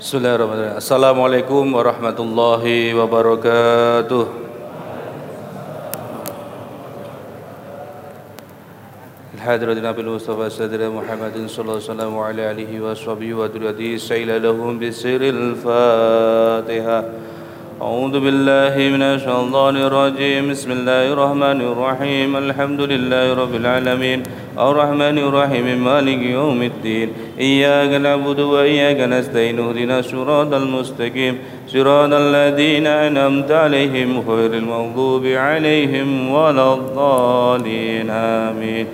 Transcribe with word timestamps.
Bismillahirrahmanirrahim. 0.00 0.80
Assalamualaikum 0.80 1.76
warahmatullahi 1.76 2.96
wabarakatuh. 2.96 4.24
الحاضر 9.36 9.68
نبي 9.76 10.00
المصطفى 10.00 10.46
سيدنا 10.56 10.88
محمد 10.88 11.36
صلى 11.52 11.60
الله 11.60 11.76
عليه 11.84 11.92
وسلم 11.92 12.10
وعلى 12.16 12.42
آله 12.50 12.70
وصحبه 12.80 13.28
وذريته 13.34 13.96
سيل 14.00 14.28
لهم 14.40 14.80
بسر 14.80 15.20
الفاتحة 15.20 16.98
أعوذ 17.80 18.14
بالله 18.20 18.74
من 18.76 19.02
الشيطان 19.02 19.76
الرجيم 19.76 20.42
بسم 20.52 20.70
الله 20.80 21.12
الرحمن 21.12 21.58
الرحيم 21.60 22.30
الحمد 22.36 22.80
لله 22.80 23.26
رب 23.34 23.54
العالمين 23.54 24.20
الرحمن 24.60 25.18
الرحيم 25.18 25.84
مالك 25.84 26.20
يوم 26.22 26.62
الدين. 26.62 27.08
إياك 27.40 28.00
نعبد 28.00 28.40
وإياك 28.40 29.00
نستعين 29.00 29.58
اهدنا 29.58 29.98
الصراط 29.98 30.54
المستقيم. 30.54 31.38
صراط 31.68 32.12
الذين 32.12 32.86
أنعمت 32.86 33.50
عليهم 33.50 34.10
غير 34.28 34.52
المغضوب 34.54 35.24
عليهم 35.26 36.30
ولا 36.30 36.74
الضالين 36.74 38.10
آمين. 38.10 38.86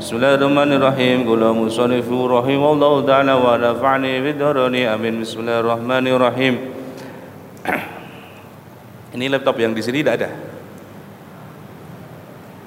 بسم 0.00 0.16
الله 0.16 0.34
الرحمن 0.34 0.70
الرحيم. 0.72 1.18
قل 1.30 1.40
مصنف 1.40 2.08
رحمه 2.12 2.72
الله 2.72 2.94
تعالى 3.06 3.34
ونفعني 3.34 4.12
بالدرني 4.20 4.82
آمين. 4.94 5.14
بسم 5.24 5.40
الله 5.40 5.60
الرحمن 5.60 6.04
الرحيم. 6.08 6.54
Ini 9.14 9.24
laptop 9.30 9.56
yang 9.62 9.72
di 9.72 9.80
sini 9.80 10.02
tidak 10.02 10.14
ada. 10.20 10.30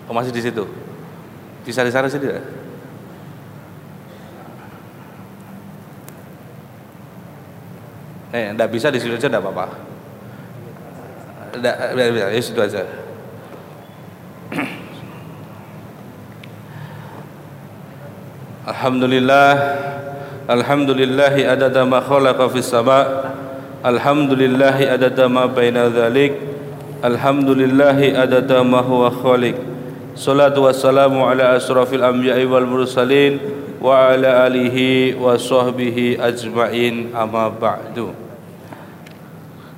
Oh 0.07 0.15
masih 0.15 0.31
di 0.31 0.39
situ. 0.39 0.86
Di 1.67 1.75
sana-sana 1.75 2.07
sini 2.07 2.23
tidak? 2.23 2.47
Eh, 8.31 8.55
tidak 8.55 8.69
bisa 8.71 8.87
di 8.87 9.03
situ 9.03 9.19
aja 9.19 9.27
tidak 9.27 9.43
apa-apa. 9.43 9.75
Tidak, 11.59 11.75
bisa, 11.91 12.27
di 12.31 12.39
situ 12.39 12.59
aja. 12.63 12.87
Alhamdulillah 18.67 19.51
Alhamdulillahi 20.47 21.43
adada 21.51 21.83
ma 21.83 21.99
khalaqa 21.99 22.47
fis 22.47 22.71
sama' 22.71 23.27
Alhamdulillahi 23.83 24.87
adada 24.87 25.27
ma 25.27 25.51
baina 25.51 25.91
dhalik 25.91 26.31
Alhamdulillahi 27.03 28.15
adada 28.15 28.63
ma 28.63 28.79
huwa 28.79 29.11
khaliq 29.11 29.66
Salatu 30.17 30.65
wassalamu 30.65 31.29
ala 31.29 31.53
asrafil 31.53 32.01
anbiya'i 32.01 32.49
wal 32.49 32.65
mursalin 32.65 33.37
Wa 33.77 34.17
ala 34.17 34.49
alihi 34.49 35.13
wa 35.13 35.37
sahbihi 35.37 36.17
ajma'in 36.17 37.13
amma 37.13 37.53
ba'du. 37.53 38.09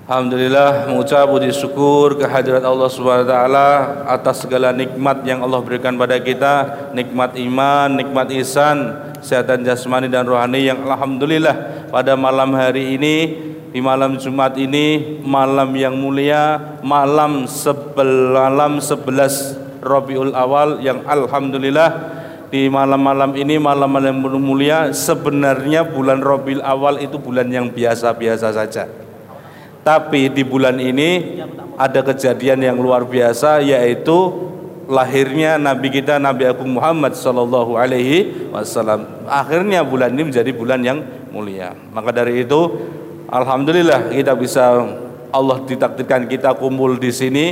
Alhamdulillah 0.08 0.88
mengucap 0.88 1.28
puji 1.28 1.52
syukur 1.52 2.16
kehadirat 2.16 2.64
Allah 2.64 2.88
Subhanahu 2.88 3.28
wa 3.28 3.32
taala 3.36 3.67
atas 4.08 4.48
segala 4.48 4.72
nikmat 4.72 5.28
yang 5.28 5.44
Allah 5.44 5.60
berikan 5.60 6.00
pada 6.00 6.16
kita, 6.23 6.88
nikmat 6.95 7.36
iman, 7.36 8.00
nikmat 8.00 8.32
ihsan, 8.40 8.95
kesehatan 9.20 9.67
jasmani 9.67 10.08
dan 10.08 10.23
rohani 10.23 10.72
yang 10.72 10.80
alhamdulillah 10.88 11.92
pada 11.92 12.16
malam 12.16 12.56
hari 12.56 12.95
ini 12.95 13.16
di 13.76 13.84
malam 13.84 14.16
Jumat 14.16 14.56
ini 14.56 15.20
malam 15.20 15.76
yang 15.76 16.00
mulia, 16.00 16.80
malam 16.80 17.44
sebel 17.44 18.40
malam 18.40 18.80
11 18.80 19.69
Rabiul 19.80 20.36
Awal 20.36 20.84
yang 20.84 21.04
alhamdulillah 21.08 21.90
di 22.50 22.66
malam-malam 22.68 23.38
ini 23.38 23.62
malam-malam 23.62 24.26
mulia 24.42 24.90
sebenarnya 24.92 25.86
bulan 25.86 26.20
Rabiul 26.20 26.66
Awal 26.66 27.06
itu 27.06 27.22
bulan 27.22 27.48
yang 27.50 27.70
biasa-biasa 27.70 28.54
saja. 28.54 28.90
Tapi 29.80 30.30
di 30.30 30.44
bulan 30.44 30.78
ini 30.78 31.42
ada 31.80 32.04
kejadian 32.04 32.62
yang 32.62 32.78
luar 32.78 33.08
biasa 33.08 33.64
yaitu 33.64 34.50
lahirnya 34.89 35.62
Nabi 35.62 35.94
kita 35.94 36.18
Nabi 36.18 36.50
Agung 36.50 36.76
Muhammad 36.76 37.14
Sallallahu 37.14 37.78
Alaihi 37.78 38.50
Wasallam. 38.52 39.30
Akhirnya 39.30 39.86
bulan 39.86 40.12
ini 40.18 40.34
menjadi 40.34 40.52
bulan 40.52 40.82
yang 40.82 41.00
mulia. 41.30 41.78
Maka 41.94 42.10
dari 42.10 42.44
itu, 42.44 42.60
Alhamdulillah 43.30 44.10
kita 44.10 44.34
bisa 44.34 44.73
Allah 45.30 45.58
ditakdirkan 45.62 46.26
kita 46.26 46.58
kumpul 46.58 46.98
di 46.98 47.14
sini 47.14 47.45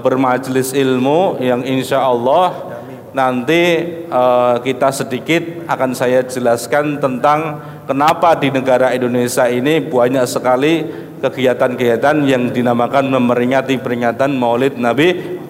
bermajelis 0.00 0.72
ilmu 0.72 1.36
yang 1.44 1.60
insya 1.60 2.00
Allah 2.00 2.74
nanti 3.14 3.84
uh, 4.10 4.58
kita 4.58 4.90
sedikit 4.90 5.68
akan 5.70 5.94
saya 5.94 6.26
jelaskan 6.26 6.98
tentang 6.98 7.62
kenapa 7.86 8.34
di 8.34 8.50
negara 8.50 8.90
Indonesia 8.90 9.46
ini 9.46 9.84
banyak 9.86 10.26
sekali 10.26 10.82
kegiatan-kegiatan 11.22 12.26
yang 12.26 12.50
dinamakan 12.52 13.08
memperingati 13.08 13.80
peringatan 13.80 14.34
Maulid 14.36 14.76
Nabi 14.76 15.40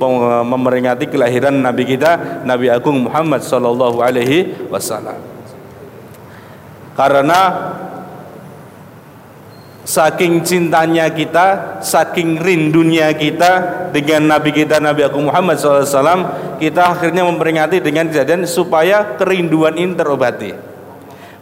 memperingati 0.44 1.08
kelahiran 1.08 1.56
Nabi 1.56 1.82
kita 1.88 2.44
Nabi 2.46 2.70
Agung 2.70 3.08
Muhammad 3.08 3.42
sallallahu 3.42 3.98
alaihi 3.98 4.68
wasallam. 4.68 5.18
Karena 6.94 7.40
saking 9.84 10.40
cintanya 10.42 11.12
kita, 11.12 11.78
saking 11.84 12.40
rindunya 12.40 13.12
kita 13.12 13.84
dengan 13.92 14.36
Nabi 14.36 14.50
kita 14.50 14.80
Nabi 14.80 15.04
Agung 15.04 15.28
Muhammad 15.28 15.60
SAW, 15.60 16.56
kita 16.56 16.96
akhirnya 16.96 17.22
memperingati 17.28 17.84
dengan 17.84 18.08
kejadian 18.08 18.48
supaya 18.48 19.14
kerinduan 19.20 19.76
ini 19.76 19.92
terobati. 19.92 20.50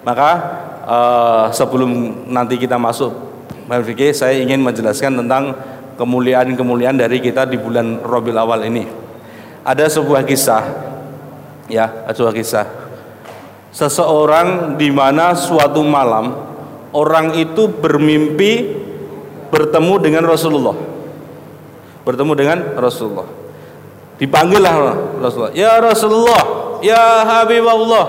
Maka 0.03 0.31
uh, 0.83 1.45
sebelum 1.55 2.27
nanti 2.29 2.59
kita 2.59 2.75
masuk 2.77 3.15
fikih, 3.71 4.11
saya 4.13 4.37
ingin 4.37 4.61
menjelaskan 4.61 5.23
tentang 5.23 5.55
kemuliaan-kemuliaan 5.95 6.99
dari 6.99 7.23
kita 7.23 7.47
di 7.47 7.57
bulan 7.57 8.03
Robil 8.03 8.35
Awal 8.35 8.67
ini. 8.67 8.85
Ada 9.63 9.87
sebuah 9.87 10.27
kisah, 10.27 10.63
ya, 11.71 12.11
sebuah 12.11 12.35
kisah. 12.35 12.67
Seseorang 13.73 14.77
di 14.77 14.91
mana 14.93 15.33
suatu 15.33 15.81
malam 15.81 16.52
orang 16.93 17.37
itu 17.37 17.69
bermimpi 17.69 18.77
bertemu 19.53 19.95
dengan 20.01 20.25
Rasulullah. 20.29 20.77
Bertemu 22.03 22.33
dengan 22.37 22.59
Rasulullah. 22.77 23.29
Dipanggillah 24.17 24.75
Rasulullah, 25.19 25.55
"Ya 25.57 25.73
Rasulullah, 25.83 26.43
ya 26.85 27.27
Habibullah." 27.27 28.07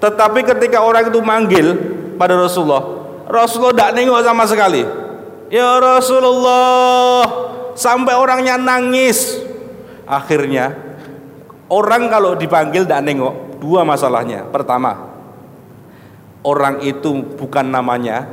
Tetapi 0.00 0.40
ketika 0.42 0.80
orang 0.80 1.12
itu 1.12 1.20
manggil 1.20 1.66
pada 2.16 2.34
Rasulullah, 2.34 2.82
Rasulullah 3.28 3.76
tidak 3.76 3.92
nengok 4.00 4.20
sama 4.24 4.44
sekali. 4.48 4.82
Ya 5.50 5.76
Rasulullah, 5.78 7.22
sampai 7.74 8.14
orangnya 8.16 8.56
nangis. 8.56 9.38
Akhirnya 10.06 10.74
orang 11.70 12.10
kalau 12.10 12.34
dipanggil 12.34 12.86
tidak 12.86 13.02
nengok, 13.06 13.62
dua 13.62 13.82
masalahnya. 13.86 14.46
Pertama, 14.50 15.09
orang 16.40 16.80
itu 16.80 17.24
bukan 17.36 17.68
namanya, 17.68 18.24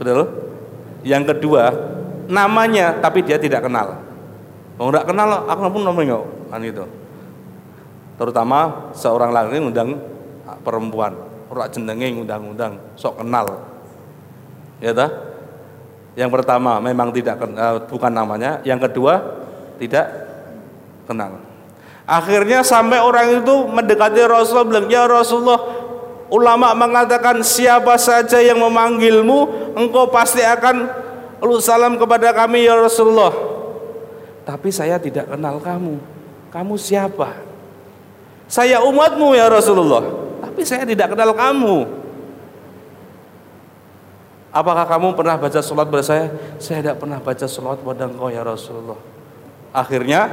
betul? 0.00 0.28
Yang 1.04 1.36
kedua, 1.36 1.64
namanya 2.28 2.96
tapi 3.00 3.20
dia 3.20 3.36
tidak 3.36 3.68
kenal. 3.68 4.00
Mau 4.80 4.90
tidak 4.90 5.12
kenal, 5.12 5.46
aku 5.46 5.60
pun 5.70 5.82
nengok, 5.84 6.24
kan 6.50 6.60
itu. 6.64 6.84
Terutama 8.16 8.90
seorang 8.96 9.30
laki 9.30 9.60
undang 9.60 10.00
perempuan, 10.64 11.12
orang 11.52 11.68
jenenge 11.70 12.08
undang-undang, 12.14 12.80
sok 12.96 13.20
kenal. 13.22 13.68
Ya 14.80 14.90
tak? 14.96 15.10
Yang 16.14 16.30
pertama 16.40 16.78
memang 16.78 17.10
tidak 17.10 17.42
uh, 17.42 17.82
bukan 17.90 18.12
namanya, 18.14 18.62
yang 18.62 18.78
kedua 18.78 19.18
tidak 19.82 20.06
kenal. 21.10 21.42
Akhirnya 22.04 22.60
sampai 22.60 23.00
orang 23.00 23.42
itu 23.42 23.54
mendekati 23.66 24.22
Rasulullah 24.28 24.68
bilang, 24.68 24.86
"Ya 24.92 25.02
Rasulullah, 25.08 25.83
ulama 26.32 26.72
mengatakan 26.72 27.40
siapa 27.44 27.96
saja 27.96 28.40
yang 28.40 28.60
memanggilmu, 28.60 29.72
engkau 29.76 30.08
pasti 30.08 30.40
akan 30.40 30.88
lu 31.44 31.60
salam 31.60 31.96
kepada 31.96 32.32
kami 32.32 32.64
ya 32.64 32.76
Rasulullah." 32.78 33.32
Tapi 34.44 34.68
saya 34.68 35.00
tidak 35.00 35.32
kenal 35.32 35.56
kamu. 35.56 35.96
Kamu 36.52 36.76
siapa? 36.76 37.32
Saya 38.44 38.84
umatmu 38.84 39.32
ya 39.32 39.48
Rasulullah. 39.48 40.04
Tapi 40.44 40.60
saya 40.62 40.84
tidak 40.84 41.16
kenal 41.16 41.32
kamu. 41.32 42.04
Apakah 44.54 44.86
kamu 44.86 45.18
pernah 45.18 45.34
baca 45.34 45.58
sholat 45.58 45.90
pada 45.90 46.04
saya? 46.06 46.30
Saya 46.62 46.78
tidak 46.78 47.02
pernah 47.02 47.18
baca 47.18 47.46
sholat 47.48 47.82
pada 47.82 48.06
engkau 48.06 48.30
ya 48.30 48.46
Rasulullah. 48.46 49.00
Akhirnya 49.74 50.30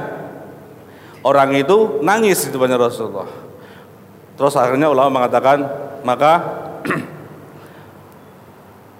orang 1.26 1.50
itu 1.58 1.98
nangis 2.06 2.46
di 2.46 2.54
depannya 2.54 2.78
Rasulullah. 2.78 3.26
Terus 4.42 4.58
akhirnya 4.58 4.90
ulama 4.90 5.22
mengatakan, 5.22 5.70
maka 6.02 6.42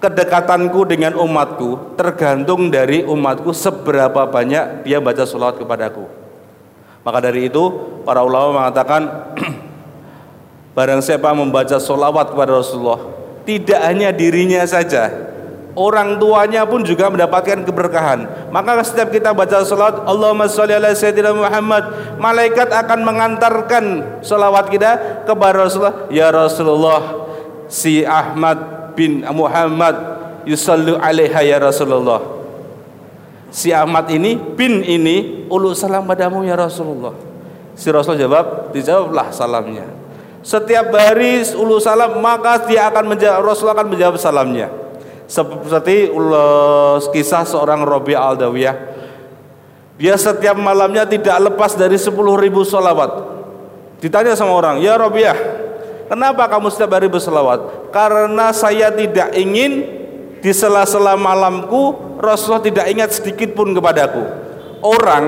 kedekatanku 0.07 0.87
dengan 0.87 1.19
umatku 1.19 1.99
tergantung 1.99 2.71
dari 2.71 3.03
umatku 3.03 3.51
seberapa 3.51 4.23
banyak 4.23 4.87
dia 4.87 5.03
baca 5.03 5.27
sholat 5.27 5.59
kepadaku. 5.59 6.07
Maka 7.03 7.19
dari 7.19 7.51
itu 7.51 7.59
para 8.07 8.23
ulama 8.23 8.63
mengatakan 8.63 9.35
barang 10.79 11.03
siapa 11.03 11.35
membaca 11.35 11.75
sholawat 11.75 12.31
kepada 12.31 12.63
Rasulullah 12.63 13.03
tidak 13.43 13.83
hanya 13.83 14.15
dirinya 14.15 14.63
saja 14.63 15.11
orang 15.73 16.21
tuanya 16.21 16.65
pun 16.65 16.85
juga 16.85 17.09
mendapatkan 17.09 17.65
keberkahan. 17.65 18.49
Maka 18.53 18.81
setiap 18.85 19.09
kita 19.09 19.33
baca 19.33 19.65
salat 19.65 20.01
Allahumma 20.05 20.49
sholli 20.49 20.73
ala 20.73 20.93
sayyidina 20.93 21.33
Muhammad, 21.33 22.17
malaikat 22.21 22.69
akan 22.69 22.99
mengantarkan 23.05 23.85
salawat 24.21 24.69
kita 24.69 25.25
kepada 25.25 25.65
Rasulullah. 25.65 25.97
Ya 26.13 26.29
Rasulullah, 26.29 27.01
si 27.69 28.05
Ahmad 28.05 28.93
bin 28.93 29.25
Muhammad 29.33 29.95
yusallu 30.45 30.97
alaiha 31.01 31.41
ya 31.41 31.57
Rasulullah. 31.57 32.21
Si 33.53 33.69
Ahmad 33.69 34.09
ini 34.09 34.33
bin 34.33 34.81
ini 34.81 35.45
ulu 35.45 35.77
salam 35.77 36.09
padamu 36.09 36.41
ya 36.41 36.57
Rasulullah. 36.57 37.13
Si 37.73 37.89
Rasul 37.89 38.21
jawab, 38.21 38.69
dijawablah 38.73 39.33
salamnya. 39.33 39.85
Setiap 40.45 40.93
hari 40.93 41.41
ulu 41.57 41.81
salam 41.81 42.21
maka 42.21 42.65
dia 42.69 42.89
akan 42.89 43.15
menjawab 43.15 43.41
Rasul 43.41 43.69
akan 43.71 43.87
menjawab 43.89 44.19
salamnya 44.19 44.83
seperti 45.27 46.11
kisah 47.11 47.43
seorang 47.47 47.83
Robi 47.83 48.13
Aldawiyah. 48.13 48.75
Dia 49.97 50.17
setiap 50.17 50.57
malamnya 50.57 51.05
tidak 51.05 51.53
lepas 51.53 51.77
dari 51.77 51.95
10 51.95 52.13
ribu 52.17 52.65
sholawat. 52.65 53.33
Ditanya 54.03 54.35
sama 54.35 54.57
orang 54.57 54.83
ya 54.83 54.99
Robiah 54.99 55.63
kenapa 56.11 56.51
kamu 56.51 56.67
setiap 56.69 56.99
hari 56.99 57.07
berselawat 57.07 57.89
karena 57.95 58.51
saya 58.51 58.91
tidak 58.91 59.31
ingin 59.33 59.87
di 60.43 60.51
sela-sela 60.51 61.15
malamku 61.15 61.95
Rasulullah 62.19 62.61
tidak 62.61 62.85
ingat 62.91 63.09
sedikit 63.15 63.55
pun 63.55 63.71
kepadaku. 63.71 64.21
Orang 64.83 65.23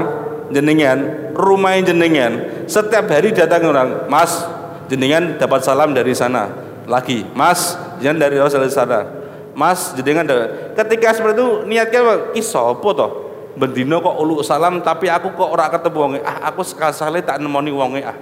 jenengan 0.52 1.32
rumah 1.34 1.80
jenengan 1.80 2.68
setiap 2.68 3.08
hari 3.08 3.32
datang 3.32 3.66
orang 3.66 4.06
mas 4.12 4.44
jenengan 4.92 5.40
dapat 5.40 5.64
salam 5.64 5.96
dari 5.96 6.12
sana 6.12 6.52
lagi. 6.86 7.24
Mas 7.32 7.80
jangan 8.04 8.28
dari 8.28 8.36
Rasulullah 8.38 8.70
sana 8.70 9.00
Mas 9.56 9.96
jenengan 9.96 10.28
ketika 10.76 11.16
seperti 11.16 11.40
itu 11.40 11.50
niatnya 11.64 12.04
apa 12.36 12.90
toh? 12.92 13.12
Bendino 13.56 14.04
kok 14.04 14.20
ulu 14.20 14.44
salam 14.44 14.84
tapi 14.84 15.08
aku 15.08 15.32
kok 15.32 15.50
ora 15.50 15.72
ketemu 15.72 15.98
wonge. 15.98 16.20
Ah 16.28 16.52
aku 16.52 16.60
sekali 16.68 17.24
tak 17.24 17.40
nemoni 17.40 17.72
wonge 17.72 18.04
ah. 18.04 18.20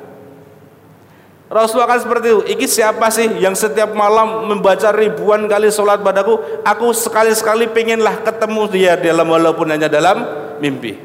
Rasulullah 1.50 1.98
kan 1.98 2.02
seperti 2.02 2.28
itu. 2.34 2.42
Iki 2.54 2.66
siapa 2.70 3.10
sih 3.10 3.42
yang 3.42 3.58
setiap 3.58 3.94
malam 3.98 4.50
membaca 4.50 4.94
ribuan 4.94 5.50
kali 5.50 5.74
sholat 5.74 6.02
padaku? 6.06 6.38
Aku 6.66 6.94
sekali-sekali 6.94 7.70
pengenlah 7.70 8.22
ketemu 8.22 8.62
dia 8.70 8.94
dalam 8.98 9.26
walaupun 9.30 9.70
hanya 9.74 9.90
dalam 9.90 10.22
mimpi. 10.62 10.98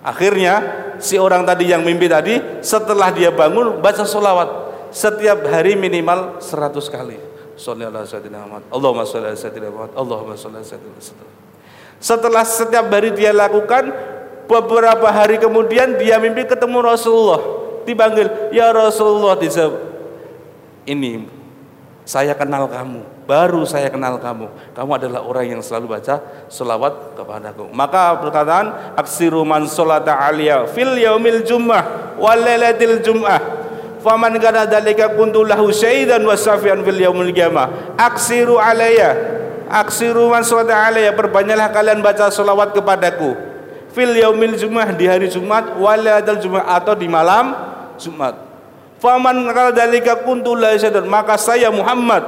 Akhirnya 0.00 0.64
si 0.96 1.20
orang 1.20 1.44
tadi 1.44 1.68
yang 1.68 1.84
mimpi 1.84 2.08
tadi 2.08 2.40
setelah 2.64 3.12
dia 3.12 3.32
bangun 3.32 3.84
baca 3.84 4.04
sholawat 4.04 4.48
setiap 4.92 5.44
hari 5.48 5.76
minimal 5.76 6.40
100 6.40 6.88
kali. 6.88 7.29
Ala 7.68 8.08
sayyidina 8.08 8.40
Muhammad. 8.48 8.64
Allahumma 8.72 9.04
ala 9.04 9.36
sayyidina 9.36 9.68
Muhammad. 9.68 9.92
Allahumma. 9.92 10.34
Setelah 12.00 12.44
setiap 12.48 12.88
hari 12.88 13.12
dia 13.12 13.36
lakukan, 13.36 13.92
beberapa 14.48 15.12
hari 15.12 15.36
kemudian 15.36 16.00
dia 16.00 16.16
mimpi 16.16 16.48
ketemu 16.48 16.80
Rasulullah. 16.80 17.40
Dipanggil, 17.84 18.52
"Ya 18.56 18.72
Rasulullah," 18.72 19.36
dijawab, 19.36 19.76
"Ini 20.88 21.28
saya 22.08 22.32
kenal 22.34 22.66
kamu, 22.66 23.28
baru 23.28 23.62
saya 23.68 23.86
kenal 23.86 24.18
kamu. 24.18 24.50
Kamu 24.74 24.90
adalah 24.98 25.20
orang 25.22 25.46
yang 25.46 25.62
selalu 25.62 25.94
baca 26.00 26.18
selawat 26.50 27.14
kepadaku. 27.14 27.70
Maka 27.70 28.18
perkataan 28.18 28.96
aksiru 28.98 29.46
man 29.46 29.70
sholata 29.70 30.18
aliyah 30.18 30.66
fil 30.66 30.98
yaumil 30.98 31.44
jum'ah 31.46 32.16
wal 32.18 32.40
lailatil 32.40 32.98
jum'ah 33.04 33.59
faman 34.00 34.34
kana 34.40 34.66
dalika 34.66 35.12
kuntu 35.12 35.44
lahu 35.44 35.70
syaidan 35.70 36.24
wa 36.24 36.34
safian 36.34 36.80
fil 36.82 37.00
yaumil 37.00 37.32
qiyamah. 37.32 37.96
Aksiru 38.00 38.56
alayya. 38.56 39.16
Aksiru 39.70 40.32
man 40.32 40.42
salata 40.42 40.74
alayya. 40.74 41.14
Perbanyaklah 41.14 41.70
kalian 41.70 42.00
baca 42.02 42.32
selawat 42.32 42.74
kepadaku. 42.74 43.36
Fil 43.94 44.16
yaumil 44.16 44.56
jumat 44.56 44.94
di 44.94 45.06
hari 45.06 45.26
Jumat 45.28 45.74
waladal 45.76 46.38
Jumat 46.38 46.64
atau 46.66 46.94
di 46.94 47.06
malam 47.06 47.54
Jumat. 48.00 48.38
Faman 49.00 49.48
kana 49.50 49.72
dalika 49.72 50.20
kuntu 50.20 50.56
lahu 50.56 50.76
syaidan 50.76 51.08
maka 51.08 51.38
saya 51.40 51.72
Muhammad 51.72 52.22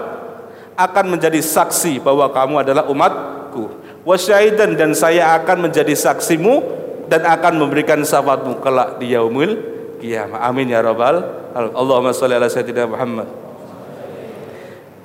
akan 0.76 1.16
menjadi 1.16 1.40
saksi 1.40 2.00
bahwa 2.00 2.28
kamu 2.32 2.64
adalah 2.64 2.84
umatku. 2.88 3.80
Wasyahidan 4.02 4.74
dan 4.74 4.98
saya 4.98 5.38
akan 5.38 5.70
menjadi 5.70 5.94
saksimu 5.94 6.58
dan 7.06 7.22
akan 7.22 7.62
memberikan 7.62 8.02
syafaatmu 8.02 8.58
kelak 8.58 8.98
di 8.98 9.14
yaumil 9.14 9.81
kiamah 10.02 10.42
amin 10.50 10.74
ya 10.74 10.82
rabbal 10.82 11.42
Allahumma 11.54 12.10
sholli 12.16 12.34
ala 12.34 12.48
sayyidina 12.48 12.88
Muhammad. 12.88 13.28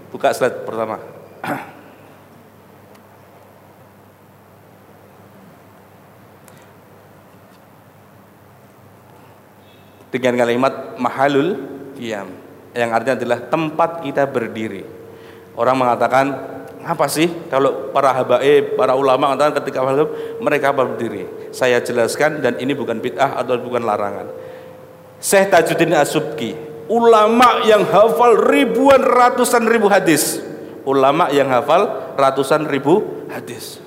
Buka 0.10 0.32
slide 0.32 0.64
pertama. 0.64 0.98
Dengan 10.08 10.40
kalimat 10.40 10.96
mahalul 10.96 11.60
qiyam 12.00 12.32
yang 12.72 12.96
artinya 12.96 13.20
adalah 13.20 13.44
tempat 13.52 14.00
kita 14.08 14.24
berdiri. 14.24 14.88
Orang 15.60 15.84
mengatakan 15.84 16.32
apa 16.88 17.12
sih 17.12 17.28
kalau 17.52 17.92
para 17.92 18.16
habaib, 18.16 18.80
para 18.80 18.96
ulama 18.96 19.36
mengatakan 19.36 19.60
ketika 19.60 19.84
mereka 20.40 20.72
berdiri. 20.72 21.52
Saya 21.52 21.84
jelaskan 21.84 22.40
dan 22.40 22.56
ini 22.64 22.72
bukan 22.72 23.04
bid'ah 23.04 23.36
atau 23.36 23.60
bukan 23.60 23.84
larangan 23.84 24.47
Syekh 25.18 25.50
Tajuddin 25.50 25.98
Asubki 25.98 26.68
ulama 26.88 27.64
yang 27.68 27.84
hafal 27.88 28.40
ribuan 28.48 29.04
ratusan 29.04 29.68
ribu 29.68 29.88
hadis. 29.92 30.42
Ulama 30.88 31.28
yang 31.36 31.52
hafal 31.52 32.16
ratusan 32.16 32.64
ribu 32.68 33.28
hadis. 33.28 33.84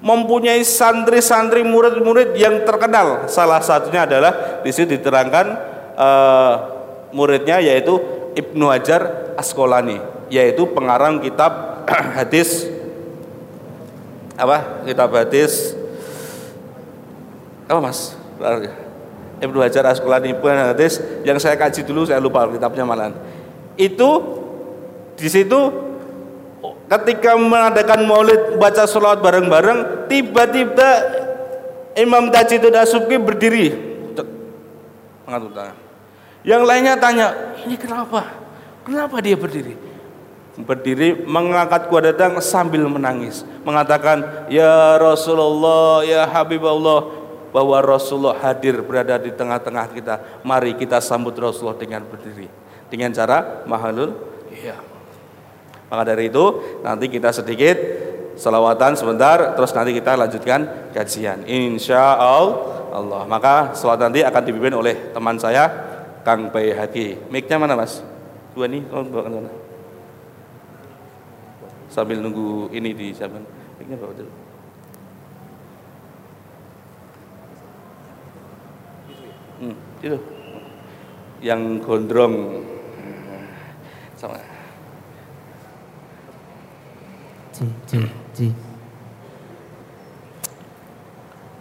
Mempunyai 0.00 0.64
santri-santri 0.64 1.60
murid-murid 1.66 2.32
yang 2.40 2.64
terkenal. 2.64 3.28
Salah 3.28 3.60
satunya 3.60 4.08
adalah 4.08 4.62
di 4.64 4.70
sini 4.72 4.96
diterangkan 4.96 5.46
uh, 5.98 6.54
muridnya 7.12 7.60
yaitu 7.60 8.00
Ibnu 8.32 8.70
Hajar 8.70 9.34
Asqalani 9.36 10.00
yaitu 10.32 10.64
pengarang 10.72 11.20
kitab 11.20 11.84
hadis. 12.16 12.64
Apa? 14.38 14.86
Kitab 14.88 15.10
hadis. 15.12 15.76
Apa 17.68 17.84
mas 17.84 18.16
Ibnu 19.38 19.58
Hajar 19.62 19.86
Asqalani 19.86 20.34
punya 20.34 20.74
hadis 20.74 20.98
yang 21.22 21.38
saya 21.38 21.54
kaji 21.54 21.86
dulu 21.86 22.06
saya 22.06 22.18
lupa 22.18 22.46
kitabnya 22.50 22.82
malah. 22.82 23.14
Itu 23.78 24.10
di 25.14 25.28
situ 25.30 25.60
ketika 26.90 27.38
mengadakan 27.38 28.06
maulid 28.08 28.58
baca 28.58 28.88
sholawat 28.88 29.22
bareng-bareng 29.22 30.10
tiba-tiba 30.10 30.90
Imam 31.98 32.30
Tajidud 32.30 32.74
Asubki 32.74 33.18
berdiri 33.18 33.88
tangan. 35.28 35.76
Yang 36.46 36.62
lainnya 36.64 36.94
tanya, 36.96 37.28
ini 37.68 37.76
kenapa? 37.76 38.24
Kenapa 38.86 39.20
dia 39.20 39.36
berdiri? 39.36 39.76
Berdiri 40.58 41.22
mengangkat 41.22 41.86
kuda 41.86 42.10
datang 42.10 42.40
sambil 42.42 42.82
menangis, 42.88 43.46
mengatakan, 43.62 44.48
"Ya 44.50 44.98
Rasulullah, 44.98 46.02
ya 46.02 46.26
Habibullah, 46.26 47.17
bahwa 47.50 47.80
Rasulullah 47.80 48.36
hadir 48.38 48.80
berada 48.84 49.16
di 49.16 49.32
tengah-tengah 49.32 49.86
kita. 49.92 50.14
Mari 50.44 50.76
kita 50.76 51.00
sambut 51.00 51.34
Rasulullah 51.36 51.78
dengan 51.78 52.04
berdiri. 52.04 52.48
Dengan 52.88 53.12
cara 53.12 53.64
mahalul 53.68 54.16
iya. 54.52 54.76
Maka 55.88 56.02
dari 56.04 56.28
itu 56.28 56.44
nanti 56.84 57.08
kita 57.08 57.32
sedikit 57.32 57.76
selawatan 58.36 58.94
sebentar 58.94 59.56
terus 59.56 59.72
nanti 59.72 59.96
kita 59.96 60.14
lanjutkan 60.14 60.92
kajian. 60.92 61.44
Insya 61.48 62.16
Allah. 62.16 63.24
Maka 63.28 63.72
selawat 63.76 64.08
nanti 64.08 64.20
akan 64.24 64.42
dipimpin 64.44 64.76
oleh 64.76 65.12
teman 65.12 65.36
saya 65.40 65.68
Kang 66.24 66.52
Bayhaqi. 66.52 67.32
Mic-nya 67.32 67.56
mana 67.56 67.72
Mas? 67.72 68.04
Dua 68.52 68.68
nih, 68.68 68.84
oh, 68.92 69.00
bawa 69.06 69.32
mana? 69.32 69.52
Sambil 71.88 72.20
nunggu 72.20 72.68
ini 72.74 72.92
di 72.92 73.16
siapa? 73.16 73.40
Mic-nya 73.80 73.96
bawa 73.96 74.12
dulu. 74.12 74.32
itu 80.01 80.17
yang 81.43 81.79
gondrong 81.83 82.63
sama 84.15 84.39
Ci, 87.53 87.69
ci, 87.85 87.99
ci. 88.33 88.47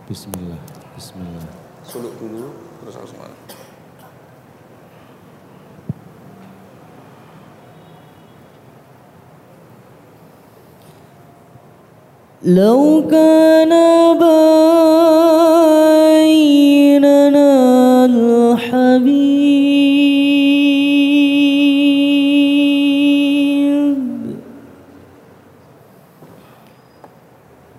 Bismillah, 0.08 0.56
Bismillah. 0.96 1.46
Suluk 1.84 2.16
dulu, 2.16 2.49
terus 2.80 2.96
langsung 2.96 3.20
لو 12.44 13.06
كان 13.11 13.72
حبيب. 18.57 19.57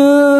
yeah. 0.00 0.39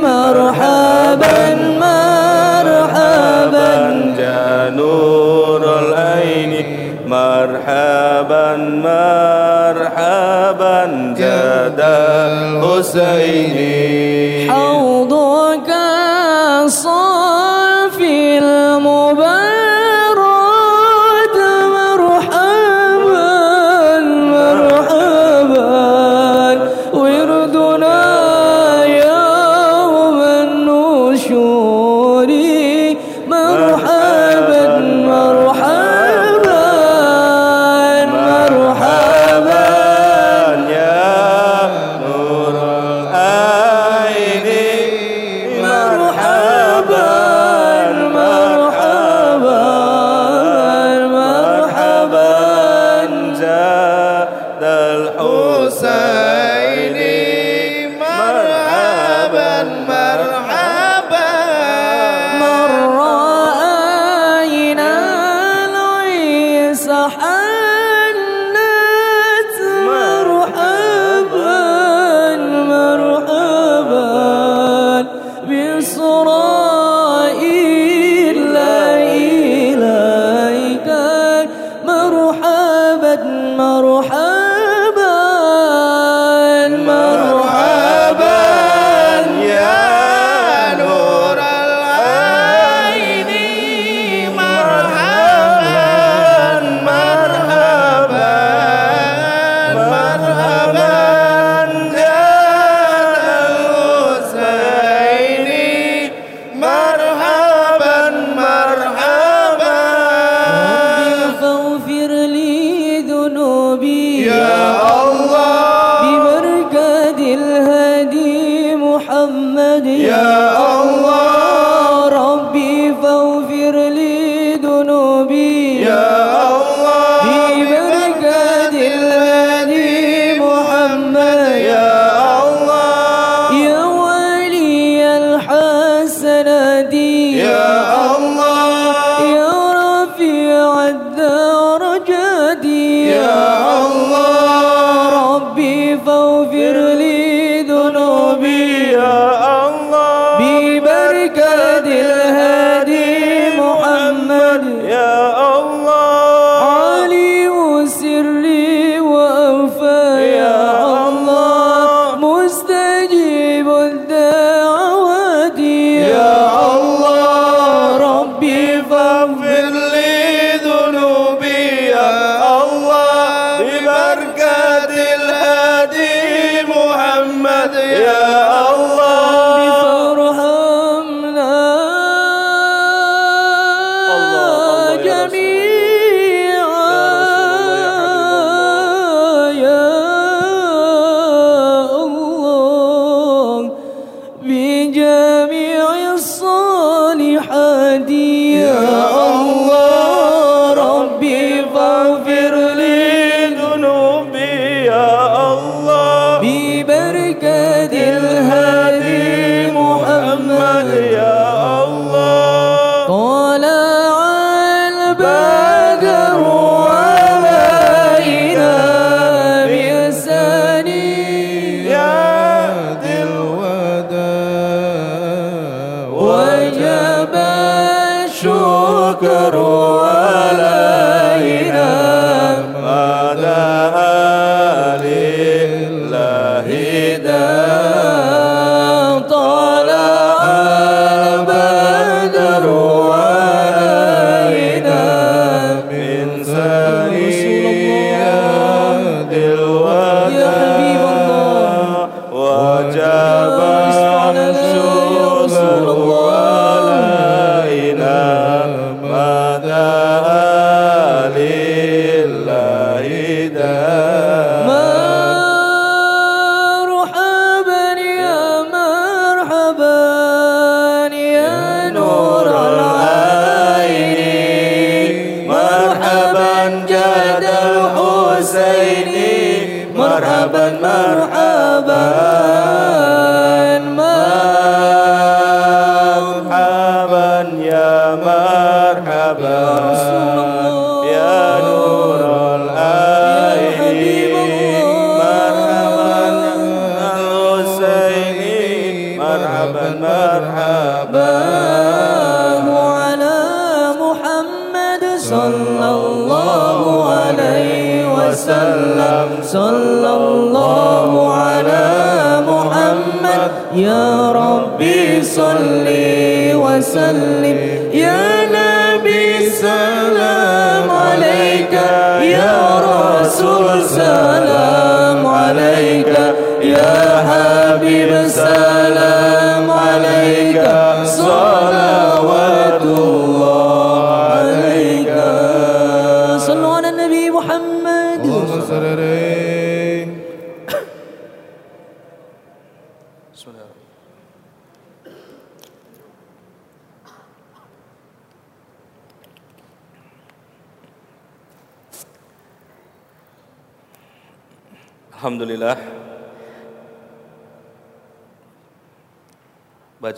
مرحبا 0.00 1.54
مرحبا. 1.80 3.72
يا 4.18 4.70
نور 4.70 5.62
العين 5.78 6.52
مرحبا 7.06 8.56
مرحبا. 8.86 9.94
زاد 11.18 11.80
الحسين. 12.60 13.52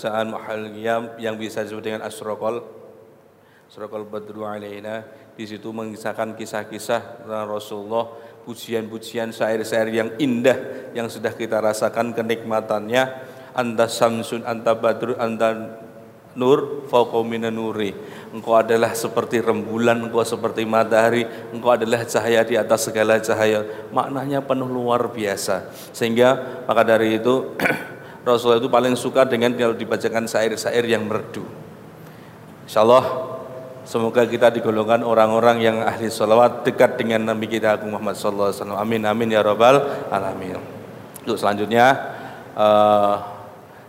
Bacaan 0.05 0.37
Mahal 0.37 0.69
Qiyam 0.69 1.17
yang 1.17 1.41
bisa 1.41 1.65
disebut 1.65 1.81
dengan 1.81 2.05
Asrokol 2.05 2.61
Asrokol 3.73 4.05
Badru 4.05 4.45
Alaina. 4.45 5.01
Di 5.33 5.49
situ 5.49 5.73
mengisahkan 5.73 6.37
kisah-kisah 6.37 7.25
tentang 7.25 7.49
Rasulullah 7.49 8.13
Pujian-pujian 8.45 9.33
syair-syair 9.33 9.89
yang 9.89 10.13
indah 10.21 10.93
Yang 10.93 11.17
sudah 11.17 11.33
kita 11.33 11.57
rasakan 11.57 12.13
kenikmatannya. 12.13 13.33
Anta 13.57 13.89
Samsun, 13.89 14.45
Anta 14.45 14.77
Badru, 14.77 15.17
Anta 15.17 15.81
Nur 16.37 16.85
fauqomina 16.93 17.49
nuri. 17.49 17.97
Engkau 18.37 18.61
adalah 18.61 18.93
seperti 18.93 19.41
rembulan 19.41 20.05
Engkau 20.05 20.21
seperti 20.21 20.69
matahari. 20.69 21.25
Engkau 21.49 21.73
adalah 21.73 22.05
cahaya 22.05 22.45
di 22.45 22.61
atas 22.61 22.93
segala 22.93 23.17
cahaya. 23.25 23.89
Maknanya 23.89 24.45
penuh 24.45 24.69
luar 24.69 25.09
biasa. 25.09 25.73
Sehingga 25.97 26.61
maka 26.69 26.85
dari 26.85 27.17
itu 27.17 27.57
Rasulullah 28.25 28.61
itu 28.61 28.73
paling 28.73 28.97
suka 28.97 29.29
dengan 29.29 29.53
Kalau 29.53 29.77
dibacakan 29.77 30.25
syair-syair 30.25 30.85
yang 30.89 31.05
merdu 31.05 31.45
Insya 32.65 32.81
Allah 32.81 33.35
Semoga 33.85 34.25
kita 34.25 34.49
digolongkan 34.49 35.05
orang-orang 35.05 35.61
yang 35.61 35.77
ahli 35.85 36.09
salawat 36.09 36.65
dekat 36.65 36.97
dengan 36.97 37.21
Nabi 37.21 37.53
kita 37.53 37.77
Agung 37.77 37.93
Muhammad 37.93 38.17
Sallallahu 38.17 38.49
Alaihi 38.49 38.61
Wasallam. 38.65 38.81
Amin 38.81 39.03
amin 39.05 39.29
ya 39.29 39.45
robbal 39.45 40.09
alamin. 40.09 40.57
Untuk 41.21 41.37
selanjutnya 41.37 41.93
uh, 42.57 43.21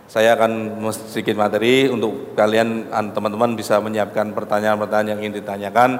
saya 0.04 0.36
akan 0.36 0.84
sedikit 0.92 1.40
materi 1.40 1.88
untuk 1.88 2.36
kalian 2.36 2.92
teman-teman 2.92 3.56
bisa 3.56 3.80
menyiapkan 3.80 4.36
pertanyaan-pertanyaan 4.36 5.16
yang 5.16 5.18
ingin 5.24 5.40
ditanyakan. 5.40 5.96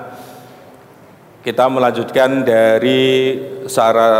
Kita 1.40 1.64
melanjutkan 1.72 2.44
dari 2.44 3.32
cara 3.64 4.10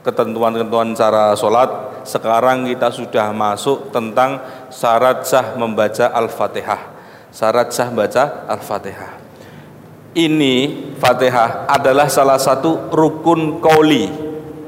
ketentuan-ketentuan 0.00 0.96
cara 0.96 1.36
sholat. 1.36 1.91
Sekarang 2.04 2.66
kita 2.66 2.90
sudah 2.90 3.30
masuk 3.30 3.90
tentang 3.94 4.42
syarat 4.68 5.26
sah 5.26 5.54
membaca 5.54 6.10
Al-Fatihah. 6.12 6.82
Syarat 7.32 7.72
sah 7.72 7.88
baca 7.88 8.44
Al-Fatihah. 8.48 9.12
Ini 10.12 10.54
Fatihah 11.00 11.64
adalah 11.66 12.06
salah 12.12 12.36
satu 12.36 12.92
rukun 12.92 13.64
kauli, 13.64 14.06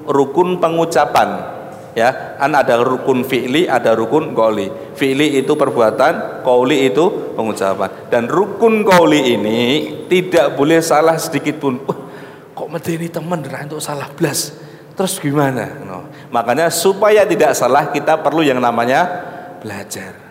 rukun 0.08 0.56
pengucapan 0.56 1.54
ya 1.94 2.36
kan 2.36 2.52
ada 2.52 2.82
rukun 2.82 3.22
fi'li 3.22 3.70
ada 3.70 3.94
rukun 3.94 4.34
qauli 4.34 4.66
fi'li 4.98 5.38
itu 5.38 5.54
perbuatan 5.54 6.42
qauli 6.42 6.90
itu 6.90 7.34
pengucapan 7.38 8.10
dan 8.10 8.26
rukun 8.26 8.82
qauli 8.82 9.38
ini 9.38 9.58
tidak 10.10 10.58
boleh 10.58 10.82
salah 10.82 11.14
sedikit 11.14 11.62
pun 11.62 11.78
uh, 11.86 11.98
kok 12.52 12.68
medeni 12.68 13.06
teman 13.06 13.46
untuk 13.46 13.78
salah 13.78 14.10
blas 14.10 14.50
terus 14.98 15.22
gimana 15.22 15.70
no. 15.86 16.10
Makanya 16.28 16.68
supaya 16.72 17.24
tidak 17.26 17.52
salah 17.56 17.90
kita 17.90 18.20
perlu 18.20 18.44
yang 18.44 18.60
namanya 18.60 19.08
belajar 19.60 20.22